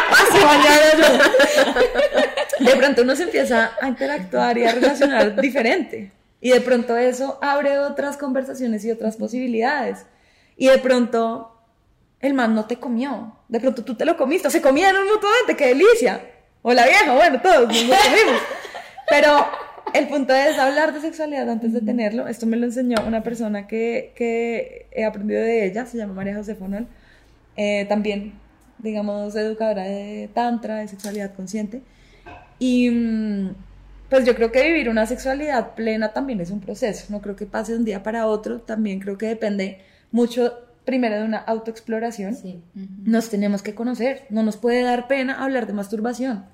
yo- 2.59 2.64
De 2.64 2.77
pronto 2.77 3.03
uno 3.03 3.14
se 3.16 3.25
empieza 3.25 3.70
a 3.81 3.88
interactuar 3.88 4.57
y 4.59 4.64
a 4.64 4.72
relacionar 4.72 5.40
diferente. 5.40 6.12
Y 6.40 6.51
de 6.51 6.61
pronto 6.61 6.96
eso 6.96 7.38
abre 7.42 7.79
otras 7.79 8.16
conversaciones 8.16 8.85
y 8.85 8.90
otras 8.90 9.16
posibilidades. 9.16 10.07
Y 10.57 10.68
de 10.68 10.79
pronto 10.79 11.56
el 12.20 12.35
man 12.35 12.55
no 12.55 12.66
te 12.66 12.76
comió. 12.76 13.37
De 13.48 13.61
pronto 13.61 13.85
tú 13.85 13.94
te 13.94 14.05
lo 14.05 14.16
comiste, 14.16 14.48
o 14.48 14.50
se 14.50 14.62
comieron 14.62 15.07
mutuamente, 15.07 15.57
qué 15.57 15.68
delicia. 15.68 16.20
O 16.62 16.72
la 16.72 16.85
vieja, 16.85 17.14
bueno, 17.14 17.40
todos 17.40 17.68
nos 17.68 17.83
lo 17.85 17.94
comimos. 17.94 18.42
Pero 19.09 19.46
el 19.94 20.09
punto 20.09 20.35
es 20.35 20.59
hablar 20.59 20.92
de 20.92 21.00
sexualidad 21.00 21.48
antes 21.48 21.72
de 21.72 21.81
tenerlo. 21.81 22.26
Esto 22.26 22.46
me 22.46 22.57
lo 22.57 22.66
enseñó 22.66 22.96
una 23.07 23.22
persona 23.22 23.66
que, 23.66 24.12
que 24.16 24.88
he 24.92 25.05
aprendido 25.05 25.40
de 25.40 25.66
ella, 25.66 25.87
se 25.87 25.96
llama 25.96 26.14
María 26.14 26.37
José 26.37 26.55
Fonol. 26.55 26.87
Eh, 27.57 27.87
también, 27.88 28.35
digamos, 28.79 29.35
educadora 29.37 29.85
de 29.85 30.29
tantra, 30.35 30.76
de 30.76 30.88
sexualidad 30.88 31.35
consciente. 31.35 31.83
Y 32.59 32.90
mm, 32.90 33.55
pues 34.11 34.24
yo 34.24 34.35
creo 34.35 34.52
que 34.52 34.62
vivir 34.62 34.88
una 34.88 35.07
sexualidad 35.07 35.74
plena 35.74 36.12
también 36.12 36.40
es 36.40 36.50
un 36.50 36.61
proceso. 36.61 37.07
No 37.11 37.20
creo 37.20 37.37
que 37.37 37.46
pase 37.46 37.72
de 37.72 37.79
un 37.79 37.85
día 37.85 38.02
para 38.02 38.26
otro. 38.26 38.61
También 38.61 39.00
creo 39.00 39.18
que 39.18 39.26
depende 39.26 39.81
mucho, 40.11 40.52
primero, 40.87 41.16
de 41.16 41.25
una 41.25 41.38
autoexploración 41.38 42.35
Sí. 42.35 42.62
nos 43.05 43.29
tenemos 43.29 43.61
que 43.62 43.75
conocer. 43.75 44.25
No 44.31 44.42
nos 44.42 44.57
puede 44.57 44.83
dar 44.83 45.09
pena 45.09 45.44
hablar 45.44 45.66
de 45.66 45.75
masturbación 45.75 46.46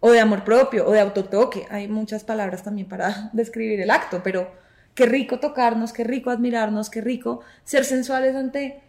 o 0.00 0.10
de 0.10 0.20
amor 0.20 0.42
propio, 0.44 0.86
o 0.88 0.90
de 0.92 1.00
autotoque. 1.00 1.66
Hay 1.70 1.86
muchas 1.86 2.24
palabras 2.24 2.64
también 2.64 2.88
para 2.88 3.30
describir 3.32 3.80
el 3.80 3.90
acto, 3.90 4.20
pero 4.24 4.50
qué 4.94 5.06
rico 5.06 5.38
tocarnos, 5.38 5.92
qué 5.92 6.02
rico 6.04 6.30
admirarnos, 6.30 6.90
qué 6.90 7.00
rico 7.00 7.40
ser 7.62 7.84
sensuales 7.84 8.34
ante... 8.34 8.80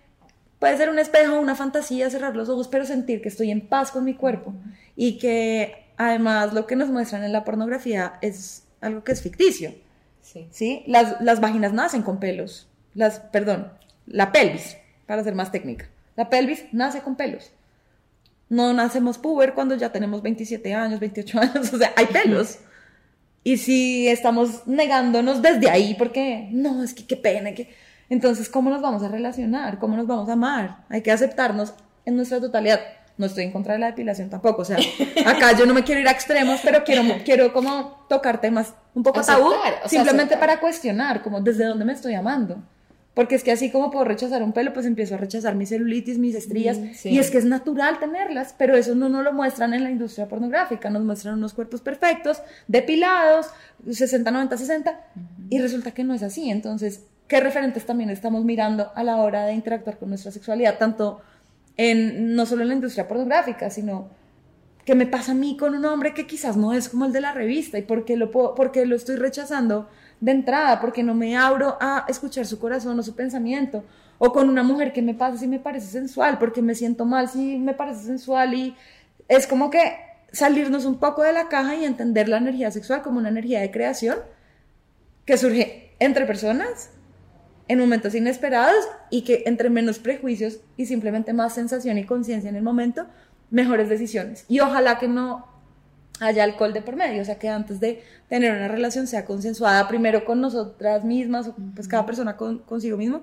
Puede 0.60 0.78
ser 0.78 0.90
un 0.90 0.98
espejo, 1.00 1.40
una 1.40 1.54
fantasía, 1.56 2.10
cerrar 2.10 2.36
los 2.36 2.50
ojos, 2.50 2.68
pero 2.70 2.86
sentir 2.86 3.22
que 3.22 3.28
estoy 3.30 3.52
en 3.52 3.68
paz 3.68 3.92
con 3.92 4.04
mi 4.06 4.14
cuerpo 4.16 4.54
y 4.96 5.18
que 5.18 5.86
además 5.98 6.54
lo 6.54 6.66
que 6.66 6.76
nos 6.78 6.90
muestran 6.90 7.24
en 7.24 7.34
la 7.34 7.44
pornografía 7.44 8.14
es 8.22 8.64
algo 8.82 9.04
que 9.04 9.12
es 9.12 9.22
ficticio. 9.22 9.74
Sí. 10.22 10.48
¿sí? 10.52 10.84
Las, 10.88 11.22
las 11.22 11.40
vaginas 11.42 11.74
nacen 11.74 12.02
con 12.02 12.20
pelos. 12.20 12.68
Las, 12.94 13.20
perdón, 13.20 13.72
la 14.08 14.32
pelvis, 14.32 14.78
para 15.06 15.24
ser 15.24 15.36
más 15.36 15.52
técnica. 15.52 15.88
La 16.16 16.30
pelvis 16.30 16.66
nace 16.72 17.02
con 17.02 17.16
pelos. 17.16 17.52
No 18.50 18.74
nacemos 18.74 19.18
puber 19.18 19.54
cuando 19.54 19.76
ya 19.76 19.92
tenemos 19.92 20.22
27 20.22 20.74
años, 20.74 21.00
28 21.00 21.40
años, 21.42 21.74
o 21.74 21.78
sea, 21.78 21.94
hay 21.96 22.06
pelos. 22.08 22.60
Y 23.44 23.58
si 23.58 24.08
estamos 24.08 24.66
negándonos 24.66 25.42
desde 25.42 25.70
ahí, 25.70 25.96
porque 25.98 26.50
no, 26.52 26.84
es 26.84 26.94
que 26.94 27.06
qué 27.06 27.16
pena, 27.16 27.54
que... 27.54 27.74
Entonces, 28.10 28.50
¿cómo 28.50 28.70
nos 28.70 28.82
vamos 28.82 29.02
a 29.04 29.08
relacionar? 29.08 29.80
¿Cómo 29.80 29.98
nos 29.98 30.08
vamos 30.08 30.30
a 30.30 30.34
amar? 30.34 30.86
Hay 30.90 31.02
que 31.02 31.12
aceptarnos 31.12 31.74
en 32.06 32.16
nuestra 32.16 32.40
totalidad. 32.40 32.80
No 33.18 33.26
estoy 33.26 33.46
en 33.46 33.52
contra 33.52 33.74
de 33.74 33.80
la 33.80 33.88
depilación 33.88 34.30
tampoco, 34.30 34.64
o 34.64 34.66
sea, 34.66 34.78
acá 35.26 35.58
yo 35.58 35.66
no 35.66 35.74
me 35.74 35.84
quiero 35.84 36.02
ir 36.02 36.08
a 36.08 36.12
extremos, 36.12 36.60
pero 36.64 36.84
quiero, 36.84 37.04
quiero 37.24 37.54
como 37.54 38.06
tocar 38.10 38.42
temas 38.42 38.74
un 38.94 39.04
poco 39.04 39.20
Aceptar, 39.20 39.42
tabú, 39.42 39.54
o 39.54 39.62
sea, 39.62 39.90
simplemente 39.90 40.34
aceptar. 40.34 40.40
para 40.40 40.60
cuestionar, 40.60 41.22
como 41.22 41.40
desde 41.40 41.66
dónde 41.66 41.86
me 41.86 41.94
estoy 41.94 42.14
amando. 42.14 42.62
Porque 43.16 43.36
es 43.36 43.44
que 43.44 43.52
así 43.54 43.72
como 43.72 43.92
puedo 43.92 44.04
rechazar 44.04 44.44
un 44.44 44.52
pelo, 44.52 44.74
pues 44.74 44.86
empiezo 44.86 45.16
a 45.16 45.18
rechazar 45.18 45.56
mi 45.56 45.66
celulitis, 45.66 46.20
mis 46.20 46.36
estrías. 46.36 46.78
Mm, 46.78 46.94
sí. 46.94 47.10
Y 47.10 47.20
es 47.20 47.32
que 47.32 47.38
es 47.38 47.46
natural 47.46 47.98
tenerlas, 47.98 48.54
pero 48.58 48.76
eso 48.76 48.94
no 48.94 49.08
nos 49.08 49.24
lo 49.24 49.32
muestran 49.32 49.74
en 49.74 49.86
la 49.86 49.90
industria 49.90 50.28
pornográfica. 50.28 50.90
Nos 50.90 51.02
muestran 51.04 51.36
unos 51.36 51.54
cuerpos 51.54 51.80
perfectos, 51.80 52.42
depilados, 52.68 53.48
60, 53.90 54.30
90, 54.30 54.58
60. 54.58 55.02
Y 55.50 55.60
resulta 55.60 55.92
que 55.92 56.04
no 56.04 56.14
es 56.14 56.24
así. 56.24 56.50
Entonces, 56.50 57.06
¿qué 57.30 57.40
referentes 57.40 57.86
también 57.86 58.10
estamos 58.10 58.44
mirando 58.44 58.92
a 58.94 59.04
la 59.04 59.16
hora 59.16 59.46
de 59.46 59.54
interactuar 59.54 59.98
con 59.98 60.10
nuestra 60.10 60.32
sexualidad? 60.32 60.78
Tanto 60.78 61.22
en, 61.78 62.36
no 62.36 62.46
solo 62.46 62.64
en 62.64 62.68
la 62.68 62.74
industria 62.76 63.08
pornográfica, 63.08 63.70
sino 63.70 64.10
que 64.84 64.94
me 64.94 65.08
pasa 65.08 65.32
a 65.32 65.36
mí 65.36 65.56
con 65.58 65.74
un 65.74 65.86
hombre 65.86 66.14
que 66.14 66.28
quizás 66.28 66.58
no 66.58 66.74
es 66.74 66.90
como 66.90 67.06
el 67.06 67.14
de 67.14 67.22
la 67.22 67.32
revista 67.32 67.78
y 67.78 67.82
porque 67.82 68.18
lo, 68.18 68.30
puedo, 68.30 68.56
porque 68.56 68.86
lo 68.86 68.98
estoy 68.98 69.16
rechazando 69.16 69.88
de 70.26 70.32
entrada, 70.32 70.82
porque 70.82 71.04
no 71.04 71.14
me 71.14 71.38
abro 71.38 71.78
a 71.80 72.04
escuchar 72.08 72.48
su 72.48 72.58
corazón 72.58 72.98
o 72.98 73.04
su 73.04 73.16
pensamiento, 73.16 73.84
o 74.18 74.34
con 74.34 74.50
una 74.50 74.64
mujer 74.64 74.92
que 74.92 75.04
me 75.04 75.14
pasa 75.14 75.38
si 75.38 75.48
me 75.48 75.60
parece 75.60 75.86
sensual, 75.86 76.40
porque 76.40 76.64
me 76.64 76.74
siento 76.74 77.06
mal 77.06 77.30
si 77.30 77.60
me 77.60 77.76
parece 77.76 78.06
sensual 78.06 78.56
y 78.56 78.76
es 79.28 79.46
como 79.46 79.70
que 79.70 79.98
salirnos 80.32 80.86
un 80.86 80.98
poco 80.98 81.22
de 81.22 81.32
la 81.32 81.48
caja 81.48 81.76
y 81.76 81.86
entender 81.86 82.28
la 82.28 82.38
energía 82.38 82.72
sexual 82.72 83.04
como 83.04 83.20
una 83.20 83.30
energía 83.30 83.62
de 83.62 83.70
creación 83.70 84.18
que 85.26 85.38
surge 85.38 85.94
entre 86.00 86.26
personas 86.26 86.90
en 87.68 87.78
momentos 87.78 88.16
inesperados 88.16 88.84
y 89.12 89.22
que 89.22 89.44
entre 89.46 89.70
menos 89.70 90.00
prejuicios 90.00 90.60
y 90.76 90.88
simplemente 90.88 91.34
más 91.34 91.54
sensación 91.54 92.00
y 92.00 92.04
conciencia 92.04 92.50
en 92.50 92.56
el 92.56 92.64
momento, 92.64 93.06
mejores 93.52 93.90
decisiones. 93.90 94.46
Y 94.48 94.60
ojalá 94.60 94.98
que 94.98 95.08
no 95.08 95.55
haya 96.20 96.44
alcohol 96.44 96.74
de 96.74 96.82
por 96.82 96.96
medio, 96.96 97.22
o 97.22 97.26
sea 97.26 97.38
que 97.38 97.50
antes 97.50 97.80
de 97.80 98.02
tener 98.30 98.54
una 98.54 98.68
relación 98.68 99.08
sea 99.08 99.26
consensuada 99.26 99.88
primero 99.88 100.26
con 100.26 100.42
nosotras 100.42 101.04
mismas, 101.04 101.48
o 101.48 101.56
pues 101.76 101.88
cada 101.88 102.06
persona 102.06 102.38
con, 102.38 102.60
consigo 102.60 102.98
mismo 102.98 103.22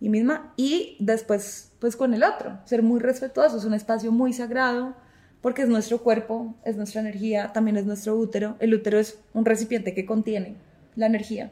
y 0.00 0.08
misma, 0.08 0.52
y 0.56 0.96
después 1.00 1.72
pues 1.78 1.96
con 1.96 2.14
el 2.14 2.22
otro, 2.22 2.58
ser 2.64 2.82
muy 2.82 3.00
respetuoso, 3.00 3.56
es 3.58 3.64
un 3.64 3.74
espacio 3.74 4.12
muy 4.12 4.32
sagrado, 4.32 4.94
porque 5.40 5.62
es 5.62 5.68
nuestro 5.68 6.02
cuerpo, 6.02 6.54
es 6.64 6.76
nuestra 6.76 7.00
energía, 7.00 7.52
también 7.52 7.76
es 7.76 7.86
nuestro 7.86 8.16
útero, 8.16 8.56
el 8.60 8.74
útero 8.74 8.98
es 8.98 9.18
un 9.32 9.44
recipiente 9.44 9.94
que 9.94 10.04
contiene 10.04 10.56
la 10.96 11.06
energía, 11.06 11.50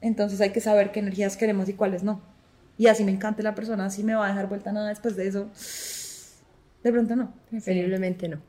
entonces 0.00 0.40
hay 0.40 0.50
que 0.50 0.60
saber 0.60 0.92
qué 0.92 1.00
energías 1.00 1.36
queremos 1.36 1.68
y 1.68 1.74
cuáles 1.74 2.02
no. 2.02 2.20
Y 2.78 2.86
así 2.86 3.04
me 3.04 3.12
encante 3.12 3.42
la 3.42 3.54
persona, 3.54 3.84
así 3.84 4.02
me 4.02 4.14
va 4.14 4.24
a 4.24 4.28
dejar 4.28 4.48
vuelta 4.48 4.72
nada 4.72 4.88
después 4.88 5.14
de 5.14 5.26
eso. 5.26 5.50
De 6.82 6.90
pronto 6.90 7.14
no. 7.14 7.34
Preferiblemente 7.50 8.26
no. 8.28 8.40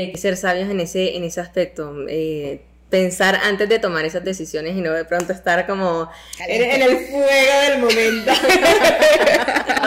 Hay 0.00 0.12
que 0.12 0.18
ser 0.18 0.36
sabios 0.36 0.70
en 0.70 0.80
ese, 0.80 1.16
en 1.16 1.24
ese 1.24 1.40
aspecto. 1.40 1.94
eh, 2.08 2.62
pensar 2.90 3.38
antes 3.44 3.68
de 3.68 3.78
tomar 3.78 4.06
esas 4.06 4.24
decisiones 4.24 4.74
y 4.74 4.80
no 4.80 4.92
de 4.92 5.04
pronto 5.04 5.32
estar 5.32 5.66
como 5.66 6.10
en, 6.46 6.62
en 6.62 6.82
el 6.82 6.96
fuego 7.06 7.60
del 7.66 7.78
momento. 7.80 8.32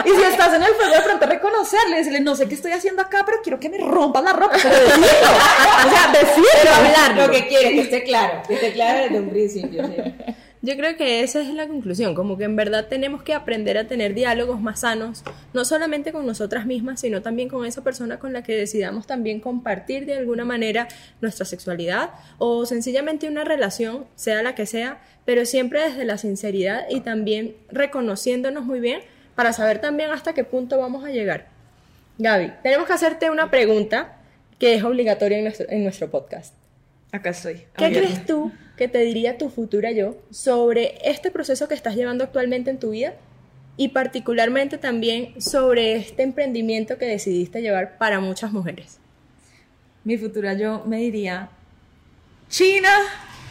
Y 0.04 0.10
si 0.10 0.22
estás 0.22 0.54
en 0.54 0.62
el 0.62 0.74
fuego, 0.74 0.94
de 0.94 1.00
pronto 1.02 1.26
reconocerle, 1.26 1.98
decirle, 1.98 2.20
no 2.20 2.34
sé 2.34 2.48
qué 2.48 2.54
estoy 2.54 2.72
haciendo 2.72 3.02
acá, 3.02 3.22
pero 3.24 3.38
quiero 3.42 3.60
que 3.60 3.68
me 3.68 3.78
rompas 3.78 4.24
la 4.24 4.32
ropa. 4.32 4.56
Pero 4.60 4.74
decirlo. 4.74 5.06
O 5.06 5.90
sea, 5.90 6.12
decirlo. 6.12 6.48
Pero 6.62 6.74
hablar 6.74 7.16
lo 7.16 7.30
que 7.30 7.46
quieres, 7.46 7.70
que 7.72 7.80
esté 7.82 8.02
claro, 8.02 8.42
que 8.48 8.54
esté 8.54 8.72
claro 8.72 9.04
desde 9.04 9.20
un 9.20 9.30
principio. 9.30 9.86
sí. 9.86 9.94
Yo 10.64 10.76
creo 10.76 10.96
que 10.96 11.24
esa 11.24 11.40
es 11.40 11.52
la 11.52 11.66
conclusión, 11.66 12.14
como 12.14 12.38
que 12.38 12.44
en 12.44 12.54
verdad 12.54 12.86
tenemos 12.86 13.24
que 13.24 13.34
aprender 13.34 13.76
a 13.78 13.88
tener 13.88 14.14
diálogos 14.14 14.60
más 14.60 14.80
sanos, 14.80 15.24
no 15.52 15.64
solamente 15.64 16.12
con 16.12 16.24
nosotras 16.24 16.66
mismas, 16.66 17.00
sino 17.00 17.20
también 17.20 17.48
con 17.48 17.66
esa 17.66 17.82
persona 17.82 18.20
con 18.20 18.32
la 18.32 18.44
que 18.44 18.56
decidamos 18.56 19.08
también 19.08 19.40
compartir 19.40 20.06
de 20.06 20.14
alguna 20.14 20.44
manera 20.44 20.86
nuestra 21.20 21.44
sexualidad 21.46 22.10
o 22.38 22.64
sencillamente 22.64 23.28
una 23.28 23.42
relación, 23.42 24.06
sea 24.14 24.40
la 24.44 24.54
que 24.54 24.66
sea, 24.66 25.02
pero 25.24 25.46
siempre 25.46 25.82
desde 25.82 26.04
la 26.04 26.16
sinceridad 26.16 26.84
y 26.88 27.00
también 27.00 27.56
reconociéndonos 27.72 28.64
muy 28.64 28.78
bien 28.78 29.00
para 29.34 29.52
saber 29.52 29.80
también 29.80 30.12
hasta 30.12 30.32
qué 30.32 30.44
punto 30.44 30.78
vamos 30.78 31.04
a 31.04 31.10
llegar. 31.10 31.48
Gaby, 32.18 32.52
tenemos 32.62 32.86
que 32.86 32.92
hacerte 32.92 33.30
una 33.30 33.50
pregunta 33.50 34.16
que 34.60 34.76
es 34.76 34.84
obligatoria 34.84 35.38
en 35.38 35.44
nuestro, 35.44 35.66
en 35.68 35.82
nuestro 35.82 36.08
podcast. 36.08 36.54
Acá 37.10 37.30
estoy. 37.30 37.64
¿Qué 37.76 37.90
crees 37.90 38.24
tú 38.24 38.52
que 38.82 38.88
te 38.88 38.98
diría 38.98 39.38
tu 39.38 39.48
futura 39.48 39.92
yo 39.92 40.16
sobre 40.32 40.98
este 41.04 41.30
proceso 41.30 41.68
que 41.68 41.74
estás 41.74 41.94
llevando 41.94 42.24
actualmente 42.24 42.68
en 42.68 42.80
tu 42.80 42.90
vida 42.90 43.14
y 43.76 43.90
particularmente 43.90 44.76
también 44.76 45.40
sobre 45.40 45.94
este 45.94 46.24
emprendimiento 46.24 46.98
que 46.98 47.06
decidiste 47.06 47.62
llevar 47.62 47.96
para 47.96 48.18
muchas 48.18 48.50
mujeres? 48.50 48.98
Mi 50.02 50.18
futura 50.18 50.54
yo 50.54 50.82
me 50.84 50.96
diría, 50.96 51.50
China, 52.48 52.90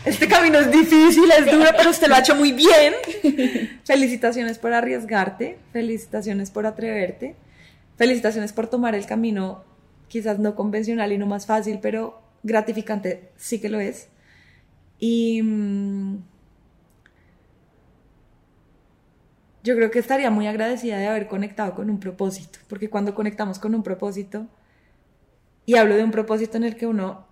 este 0.04 0.28
camino 0.28 0.60
es 0.60 0.70
difícil, 0.70 1.32
es 1.32 1.50
duro, 1.50 1.70
pero 1.78 1.92
usted 1.92 2.10
lo 2.10 2.16
ha 2.16 2.20
hecho 2.20 2.36
muy 2.36 2.52
bien. 2.52 2.94
Felicitaciones 3.86 4.60
por 4.60 4.74
arriesgarte, 4.74 5.60
felicitaciones 5.72 6.52
por 6.52 6.66
atreverte, 6.66 7.38
felicitaciones 7.96 8.52
por 8.52 8.68
tomar 8.68 8.96
el 8.96 9.06
camino 9.06 9.64
quizás 10.10 10.40
no 10.40 10.56
convencional 10.56 11.14
y 11.14 11.18
no 11.18 11.26
más 11.26 11.46
fácil, 11.46 11.80
pero 11.82 12.22
gratificante 12.44 13.30
sí 13.38 13.62
que 13.62 13.70
lo 13.70 13.80
es. 13.80 14.10
Y 15.02 15.42
mm, 15.42 16.18
yo 19.64 19.76
creo 19.76 19.90
que 19.90 19.98
estaría 19.98 20.30
muy 20.30 20.46
agradecida 20.46 20.98
de 20.98 21.08
haber 21.08 21.28
conectado 21.28 21.74
con 21.74 21.90
un 21.90 22.00
propósito, 22.00 22.60
porque 22.70 22.90
cuando 22.90 23.16
conectamos 23.16 23.58
con 23.58 23.74
un 23.74 23.82
propósito, 23.82 24.48
y 25.66 25.76
hablo 25.76 25.96
de 25.96 26.04
un 26.04 26.12
propósito 26.12 26.58
en 26.58 26.66
el 26.66 26.76
que 26.76 26.86
uno 26.86 27.26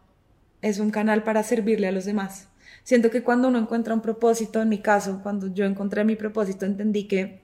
es 0.63 0.79
un 0.79 0.89
canal 0.89 1.23
para 1.23 1.43
servirle 1.43 1.87
a 1.87 1.91
los 1.91 2.05
demás. 2.05 2.49
Siento 2.83 3.11
que 3.11 3.21
cuando 3.21 3.47
uno 3.47 3.59
encuentra 3.59 3.93
un 3.93 4.01
propósito, 4.01 4.63
en 4.63 4.69
mi 4.69 4.79
caso, 4.79 5.19
cuando 5.21 5.53
yo 5.53 5.65
encontré 5.65 6.03
mi 6.03 6.15
propósito, 6.15 6.65
entendí 6.65 7.07
que 7.07 7.41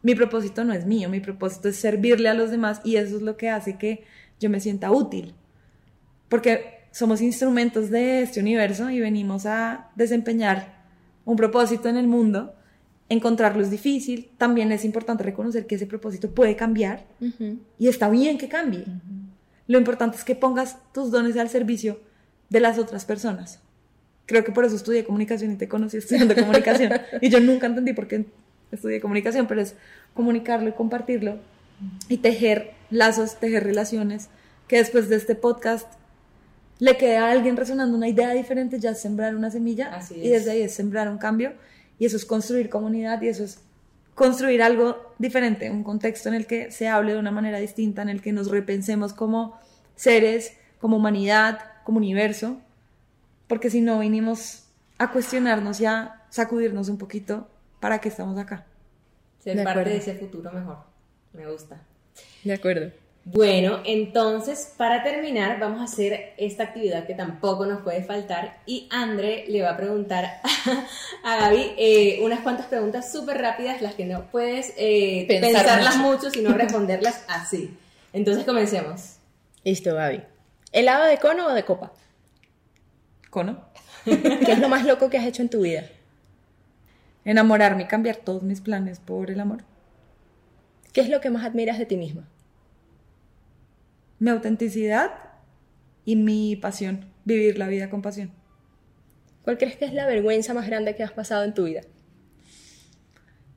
mi 0.00 0.14
propósito 0.14 0.64
no 0.64 0.72
es 0.72 0.86
mío, 0.86 1.10
mi 1.10 1.20
propósito 1.20 1.68
es 1.68 1.76
servirle 1.76 2.30
a 2.30 2.34
los 2.34 2.50
demás 2.50 2.80
y 2.82 2.96
eso 2.96 3.16
es 3.16 3.22
lo 3.22 3.36
que 3.36 3.50
hace 3.50 3.76
que 3.76 4.04
yo 4.40 4.48
me 4.48 4.60
sienta 4.60 4.90
útil. 4.90 5.34
Porque 6.30 6.75
somos 6.96 7.20
instrumentos 7.20 7.90
de 7.90 8.22
este 8.22 8.40
universo 8.40 8.88
y 8.88 9.00
venimos 9.00 9.44
a 9.44 9.90
desempeñar 9.96 10.82
un 11.26 11.36
propósito 11.36 11.90
en 11.90 11.98
el 11.98 12.06
mundo. 12.06 12.54
Encontrarlo 13.10 13.62
es 13.62 13.70
difícil, 13.70 14.30
también 14.38 14.72
es 14.72 14.82
importante 14.82 15.22
reconocer 15.22 15.66
que 15.66 15.74
ese 15.74 15.86
propósito 15.86 16.30
puede 16.30 16.56
cambiar 16.56 17.04
y 17.78 17.88
está 17.88 18.08
bien 18.08 18.38
que 18.38 18.48
cambie. 18.48 18.86
Lo 19.66 19.76
importante 19.76 20.16
es 20.16 20.24
que 20.24 20.34
pongas 20.34 20.78
tus 20.94 21.10
dones 21.10 21.36
al 21.36 21.50
servicio 21.50 22.00
de 22.48 22.60
las 22.60 22.78
otras 22.78 23.04
personas. 23.04 23.60
Creo 24.24 24.42
que 24.42 24.52
por 24.52 24.64
eso 24.64 24.76
estudié 24.76 25.04
comunicación 25.04 25.52
y 25.52 25.56
te 25.56 25.68
conocí 25.68 25.98
estudiando 25.98 26.34
comunicación. 26.40 26.94
Y 27.20 27.28
yo 27.28 27.40
nunca 27.40 27.66
entendí 27.66 27.92
por 27.92 28.08
qué 28.08 28.24
estudié 28.72 29.02
comunicación, 29.02 29.46
pero 29.46 29.60
es 29.60 29.74
comunicarlo 30.14 30.70
y 30.70 30.72
compartirlo 30.72 31.36
y 32.08 32.16
tejer 32.16 32.72
lazos, 32.88 33.38
tejer 33.38 33.64
relaciones, 33.64 34.30
que 34.66 34.78
después 34.78 35.10
de 35.10 35.16
este 35.16 35.34
podcast 35.34 35.92
le 36.78 36.96
quede 36.96 37.16
a 37.16 37.30
alguien 37.30 37.56
resonando 37.56 37.96
una 37.96 38.08
idea 38.08 38.32
diferente, 38.32 38.78
ya 38.78 38.90
es 38.90 39.00
sembrar 39.00 39.34
una 39.34 39.50
semilla 39.50 39.94
Así 39.94 40.14
y 40.14 40.28
desde 40.28 40.50
ahí 40.52 40.62
es 40.62 40.74
sembrar 40.74 41.08
un 41.08 41.18
cambio 41.18 41.54
y 41.98 42.06
eso 42.06 42.16
es 42.16 42.24
construir 42.24 42.68
comunidad 42.68 43.20
y 43.22 43.28
eso 43.28 43.44
es 43.44 43.60
construir 44.14 44.62
algo 44.62 45.14
diferente, 45.18 45.70
un 45.70 45.84
contexto 45.84 46.28
en 46.28 46.34
el 46.34 46.46
que 46.46 46.70
se 46.70 46.88
hable 46.88 47.12
de 47.12 47.18
una 47.18 47.30
manera 47.30 47.58
distinta, 47.58 48.02
en 48.02 48.08
el 48.08 48.22
que 48.22 48.32
nos 48.32 48.50
repensemos 48.50 49.12
como 49.12 49.58
seres, 49.94 50.54
como 50.80 50.96
humanidad, 50.96 51.60
como 51.84 51.98
universo, 51.98 52.58
porque 53.46 53.70
si 53.70 53.80
no 53.80 53.98
vinimos 53.98 54.64
a 54.98 55.12
cuestionarnos 55.12 55.80
y 55.80 55.86
a 55.86 56.22
sacudirnos 56.30 56.88
un 56.88 56.98
poquito, 56.98 57.48
¿para 57.80 58.00
qué 58.00 58.08
estamos 58.08 58.38
acá? 58.38 58.64
Ser 59.42 59.56
De 59.56 59.64
parte 59.64 59.80
acuerdo. 59.80 59.90
de 59.92 59.98
ese 59.98 60.14
futuro 60.14 60.50
mejor. 60.52 60.78
Me 61.32 61.50
gusta. 61.50 61.80
De 62.42 62.54
acuerdo. 62.54 62.90
Bueno, 63.28 63.80
entonces 63.84 64.72
para 64.76 65.02
terminar 65.02 65.58
vamos 65.58 65.80
a 65.80 65.84
hacer 65.92 66.34
esta 66.36 66.62
actividad 66.62 67.08
que 67.08 67.14
tampoco 67.14 67.66
nos 67.66 67.82
puede 67.82 68.04
faltar 68.04 68.60
y 68.66 68.88
André 68.88 69.46
le 69.48 69.62
va 69.62 69.70
a 69.70 69.76
preguntar 69.76 70.40
a, 71.24 71.36
Gaby 71.36 71.72
eh, 71.76 72.20
unas 72.22 72.38
cuantas 72.42 72.66
preguntas 72.66 73.10
súper 73.10 73.38
rápidas, 73.38 73.82
las 73.82 73.96
que 73.96 74.04
no 74.04 74.30
puedes 74.30 74.72
eh, 74.76 75.26
pensarlas 75.26 75.96
mucho, 75.96 76.30
sino 76.30 76.52
responderlas 76.54 77.24
así. 77.26 77.76
Entonces 78.12 78.44
comencemos. 78.44 79.16
Listo, 79.64 79.92
Gaby. 79.96 80.22
¿Helado 80.70 81.04
de 81.06 81.18
cono 81.18 81.48
o 81.48 81.52
de 81.52 81.64
copa? 81.64 81.92
Cono. 83.30 83.64
¿Qué 84.04 84.52
es 84.52 84.60
lo 84.60 84.68
más 84.68 84.84
loco 84.84 85.10
que 85.10 85.18
has 85.18 85.26
hecho 85.26 85.42
en 85.42 85.48
tu 85.48 85.62
vida? 85.62 85.82
Enamorarme 87.24 87.82
y 87.82 87.86
cambiar 87.86 88.18
todos 88.18 88.44
mis 88.44 88.60
planes 88.60 89.00
por 89.00 89.32
el 89.32 89.40
amor. 89.40 89.64
¿Qué 90.92 91.00
es 91.00 91.08
lo 91.08 91.20
que 91.20 91.30
más 91.30 91.44
admiras 91.44 91.76
de 91.76 91.86
ti 91.86 91.96
misma? 91.96 92.28
Mi 94.18 94.30
autenticidad 94.30 95.10
y 96.04 96.16
mi 96.16 96.56
pasión, 96.56 97.06
vivir 97.24 97.58
la 97.58 97.68
vida 97.68 97.90
con 97.90 98.02
pasión. 98.02 98.30
¿Cuál 99.42 99.58
crees 99.58 99.76
que 99.76 99.84
es 99.84 99.92
la 99.92 100.06
vergüenza 100.06 100.54
más 100.54 100.66
grande 100.66 100.94
que 100.94 101.02
has 101.02 101.12
pasado 101.12 101.44
en 101.44 101.54
tu 101.54 101.64
vida? 101.64 101.82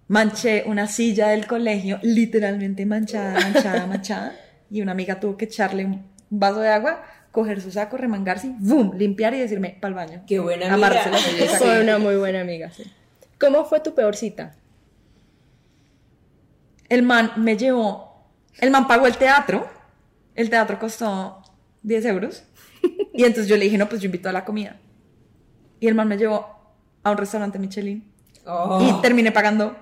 Manché 0.08 0.63
una 0.65 0.88
silla 0.88 1.30
del 1.30 1.48
colegio, 1.48 2.00
literalmente 2.02 2.86
manchada, 2.86 3.39
manchada, 3.39 3.86
manchada, 3.88 4.36
y 4.69 4.82
una 4.82 4.91
amiga 4.91 5.19
tuvo 5.19 5.38
que 5.38 5.45
echarle 5.45 5.86
un 5.86 6.06
vaso 6.30 6.60
de 6.62 6.69
agua, 6.69 7.04
coger 7.32 7.62
su 7.62 7.72
saco, 7.72 7.98
remangarse, 7.98 8.54
¡boom! 8.60 8.98
limpiar 8.98 9.34
y 9.34 9.39
decirme, 9.39 9.78
para 9.80 9.89
el 9.89 9.95
baño. 9.95 10.24
Qué 10.28 10.39
buena 10.39 10.74
amiga. 10.74 11.12
Fue 11.58 11.82
una 11.82 11.98
muy 11.98 12.15
buena 12.15 12.41
amiga, 12.41 12.72
sí. 12.72 12.84
¿Cómo 13.39 13.65
fue 13.65 13.80
tu 13.80 13.93
peor 13.95 14.15
cita? 14.15 14.56
El 16.89 17.04
man 17.04 17.32
me 17.38 17.56
llevó, 17.56 18.26
el 18.60 18.72
man 18.72 18.88
pagó 18.88 19.06
el 19.08 19.15
teatro, 19.15 19.69
el 20.36 20.50
teatro 20.50 20.80
costó 20.80 21.42
10 21.84 22.06
euros. 22.06 22.44
Y 23.13 23.24
entonces 23.24 23.48
yo 23.48 23.58
le 23.58 23.65
dije, 23.65 23.78
no, 23.78 23.89
pues 23.89 24.02
yo 24.02 24.06
invito 24.06 24.30
a 24.30 24.32
la 24.32 24.46
comida. 24.46 24.78
Y 25.80 25.88
el 25.88 25.96
man 25.96 26.08
me 26.08 26.18
llevó 26.18 26.48
a 27.04 27.12
un 27.12 27.18
restaurante 27.18 27.60
Michelin. 27.60 28.10
Oh. 28.46 28.80
Y 28.82 29.02
terminé 29.02 29.32
pagando 29.32 29.76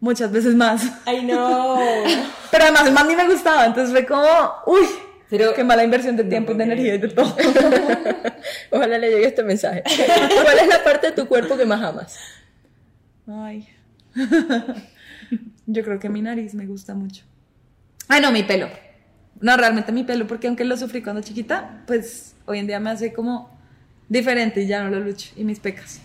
muchas 0.00 0.32
veces 0.32 0.54
más. 0.54 0.82
¡Ay, 1.04 1.24
no! 1.24 1.76
Pero 2.50 2.64
además 2.64 2.86
el 2.86 2.92
man 2.92 3.08
ni 3.08 3.16
me 3.16 3.28
gustaba, 3.28 3.66
entonces 3.66 3.90
fue 3.90 4.06
como, 4.06 4.26
uy, 4.66 4.86
Pero, 5.28 5.52
qué 5.54 5.64
mala 5.64 5.84
inversión 5.84 6.16
de 6.16 6.24
tiempo 6.24 6.52
y 6.52 6.56
de 6.56 6.64
energía 6.64 6.94
y 6.94 6.98
de 6.98 7.08
todo. 7.08 7.36
Ojalá 8.70 8.98
le 8.98 9.10
llegue 9.10 9.26
este 9.26 9.42
mensaje. 9.42 9.82
¿Cuál 9.82 10.58
es 10.58 10.68
la 10.68 10.84
parte 10.84 11.08
de 11.08 11.12
tu 11.12 11.26
cuerpo 11.26 11.56
que 11.56 11.66
más 11.66 11.82
amas? 11.82 12.16
Ay. 13.26 13.68
Yo 15.66 15.82
creo 15.82 15.98
que 15.98 16.08
mi 16.08 16.22
nariz 16.22 16.54
me 16.54 16.66
gusta 16.66 16.94
mucho. 16.94 17.24
Ay, 18.08 18.20
no, 18.20 18.30
mi 18.30 18.44
pelo. 18.44 18.68
No, 19.40 19.56
realmente 19.56 19.92
mi 19.92 20.04
pelo, 20.04 20.26
porque 20.26 20.46
aunque 20.46 20.64
lo 20.64 20.76
sufrí 20.76 21.02
cuando 21.02 21.22
chiquita, 21.22 21.82
pues 21.86 22.34
hoy 22.46 22.58
en 22.58 22.66
día 22.66 22.80
me 22.80 22.90
hace 22.90 23.12
como 23.12 23.50
diferente 24.08 24.62
y 24.62 24.66
ya 24.66 24.82
no 24.82 24.90
lo 24.90 24.98
lucho. 25.00 25.32
Y 25.36 25.44
mis 25.44 25.60
pecas. 25.60 26.00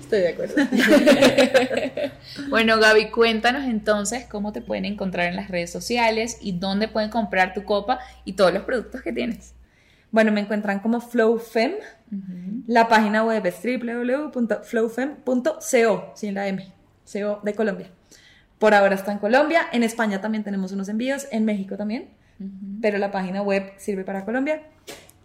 Estoy 0.00 0.20
de 0.20 0.28
acuerdo. 0.28 0.54
bueno, 2.50 2.78
Gaby, 2.78 3.10
cuéntanos 3.10 3.64
entonces 3.64 4.26
cómo 4.26 4.52
te 4.52 4.60
pueden 4.60 4.84
encontrar 4.84 5.26
en 5.28 5.36
las 5.36 5.48
redes 5.48 5.72
sociales 5.72 6.38
y 6.40 6.52
dónde 6.52 6.86
pueden 6.88 7.10
comprar 7.10 7.54
tu 7.54 7.64
copa 7.64 7.98
y 8.24 8.34
todos 8.34 8.52
los 8.52 8.64
productos 8.64 9.02
que 9.02 9.12
tienes. 9.12 9.54
Bueno, 10.10 10.30
me 10.30 10.40
encuentran 10.40 10.80
como 10.80 11.00
FlowFem. 11.00 11.72
La 12.66 12.88
página 12.88 13.24
web 13.24 13.46
es 13.46 13.56
www.flowfem.co, 13.62 16.12
sin 16.14 16.34
la 16.34 16.46
M, 16.46 16.70
CO 17.10 17.40
de 17.42 17.54
Colombia. 17.54 17.88
Por 18.58 18.74
ahora 18.74 18.94
está 18.94 19.12
en 19.12 19.18
Colombia, 19.18 19.62
en 19.72 19.82
España 19.82 20.20
también 20.20 20.44
tenemos 20.44 20.72
unos 20.72 20.90
envíos, 20.90 21.26
en 21.32 21.46
México 21.46 21.78
también 21.78 22.10
pero 22.80 22.98
la 22.98 23.10
página 23.10 23.42
web 23.42 23.72
sirve 23.76 24.04
para 24.04 24.24
Colombia. 24.24 24.62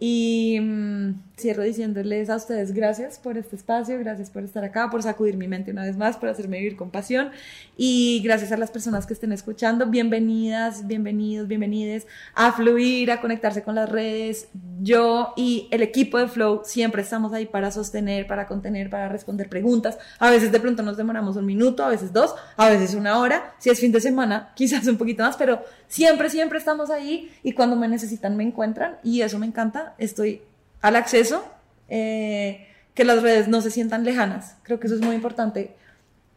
Y 0.00 0.60
mm, 0.60 1.14
cierro 1.36 1.64
diciéndoles 1.64 2.30
a 2.30 2.36
ustedes 2.36 2.72
gracias 2.72 3.18
por 3.18 3.36
este 3.36 3.56
espacio, 3.56 3.98
gracias 3.98 4.30
por 4.30 4.44
estar 4.44 4.62
acá, 4.62 4.90
por 4.90 5.02
sacudir 5.02 5.36
mi 5.36 5.48
mente 5.48 5.72
una 5.72 5.82
vez 5.82 5.96
más, 5.96 6.16
por 6.16 6.28
hacerme 6.28 6.58
vivir 6.58 6.76
con 6.76 6.90
pasión. 6.90 7.30
Y 7.76 8.20
gracias 8.22 8.52
a 8.52 8.56
las 8.56 8.70
personas 8.70 9.06
que 9.06 9.14
estén 9.14 9.32
escuchando, 9.32 9.86
bienvenidas, 9.86 10.86
bienvenidos, 10.86 11.48
bienvenides 11.48 12.06
a 12.34 12.52
fluir, 12.52 13.10
a 13.10 13.20
conectarse 13.20 13.64
con 13.64 13.74
las 13.74 13.88
redes. 13.88 14.48
Yo 14.80 15.32
y 15.36 15.66
el 15.72 15.82
equipo 15.82 16.18
de 16.18 16.28
Flow 16.28 16.62
siempre 16.64 17.02
estamos 17.02 17.32
ahí 17.32 17.46
para 17.46 17.72
sostener, 17.72 18.28
para 18.28 18.46
contener, 18.46 18.90
para 18.90 19.08
responder 19.08 19.48
preguntas. 19.48 19.98
A 20.20 20.30
veces 20.30 20.52
de 20.52 20.60
pronto 20.60 20.84
nos 20.84 20.96
demoramos 20.96 21.36
un 21.36 21.46
minuto, 21.46 21.84
a 21.84 21.88
veces 21.88 22.12
dos, 22.12 22.36
a 22.56 22.68
veces 22.68 22.94
una 22.94 23.18
hora. 23.18 23.54
Si 23.58 23.68
es 23.68 23.80
fin 23.80 23.90
de 23.90 24.00
semana, 24.00 24.52
quizás 24.54 24.86
un 24.86 24.96
poquito 24.96 25.24
más, 25.24 25.36
pero 25.36 25.60
siempre, 25.88 26.30
siempre 26.30 26.58
estamos 26.58 26.90
ahí 26.90 27.32
y 27.42 27.52
cuando 27.52 27.76
me 27.76 27.88
necesitan 27.88 28.36
me 28.36 28.44
encuentran 28.44 28.98
y 29.02 29.22
eso 29.22 29.38
me 29.38 29.46
encanta 29.46 29.94
estoy 29.98 30.42
al 30.80 30.96
acceso, 30.96 31.44
eh, 31.88 32.68
que 32.94 33.04
las 33.04 33.22
redes 33.22 33.48
no 33.48 33.60
se 33.60 33.70
sientan 33.70 34.04
lejanas. 34.04 34.56
Creo 34.62 34.78
que 34.78 34.86
eso 34.86 34.96
es 34.96 35.02
muy 35.02 35.16
importante. 35.16 35.74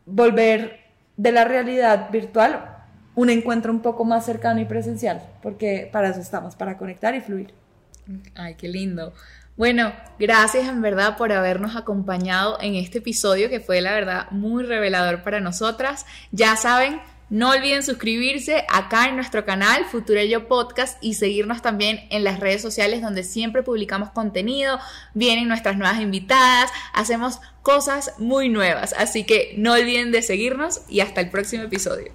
Volver 0.06 0.80
de 1.18 1.32
la 1.32 1.46
realidad 1.46 2.10
virtual 2.12 2.78
un 3.16 3.30
encuentro 3.30 3.72
un 3.72 3.82
poco 3.82 4.06
más 4.06 4.26
cercano 4.26 4.62
y 4.62 4.66
presencial, 4.66 5.22
porque 5.42 5.90
para 5.92 6.10
eso 6.10 6.22
estamos, 6.22 6.56
para 6.56 6.78
conectar 6.78 7.14
y 7.14 7.22
fluir. 7.22 7.54
Ay, 8.36 8.56
qué 8.56 8.68
lindo. 8.68 9.14
Bueno, 9.58 9.92
gracias 10.18 10.68
en 10.68 10.82
verdad 10.82 11.18
por 11.18 11.32
habernos 11.32 11.76
acompañado 11.76 12.58
en 12.62 12.76
este 12.76 13.00
episodio 13.00 13.50
que 13.50 13.60
fue 13.60 13.82
la 13.82 13.94
verdad 13.94 14.32
muy 14.32 14.64
revelador 14.64 15.24
para 15.24 15.40
nosotras. 15.40 16.06
Ya 16.32 16.56
saben, 16.56 17.00
no 17.32 17.52
olviden 17.52 17.82
suscribirse 17.82 18.66
acá 18.70 19.08
en 19.08 19.16
nuestro 19.16 19.46
canal 19.46 19.86
Futurello 19.86 20.50
Podcast 20.50 21.02
y 21.02 21.14
seguirnos 21.14 21.62
también 21.62 22.02
en 22.10 22.26
las 22.26 22.42
redes 22.42 22.62
sociales 22.62 23.02
donde 23.02 23.24
siempre 23.24 23.64
publicamos 23.64 24.10
contenido, 24.10 24.80
vienen 25.14 25.48
nuestras 25.48 25.78
nuevas 25.78 26.02
invitadas, 26.02 26.70
hacemos 26.94 27.40
cosas 27.62 28.16
muy 28.18 28.50
nuevas. 28.50 28.94
Así 28.98 29.24
que 29.24 29.54
no 29.58 29.72
olviden 29.72 30.12
de 30.12 30.24
seguirnos 30.24 30.82
y 30.90 31.00
hasta 31.00 31.22
el 31.22 31.30
próximo 31.30 31.64
episodio. 31.64 32.12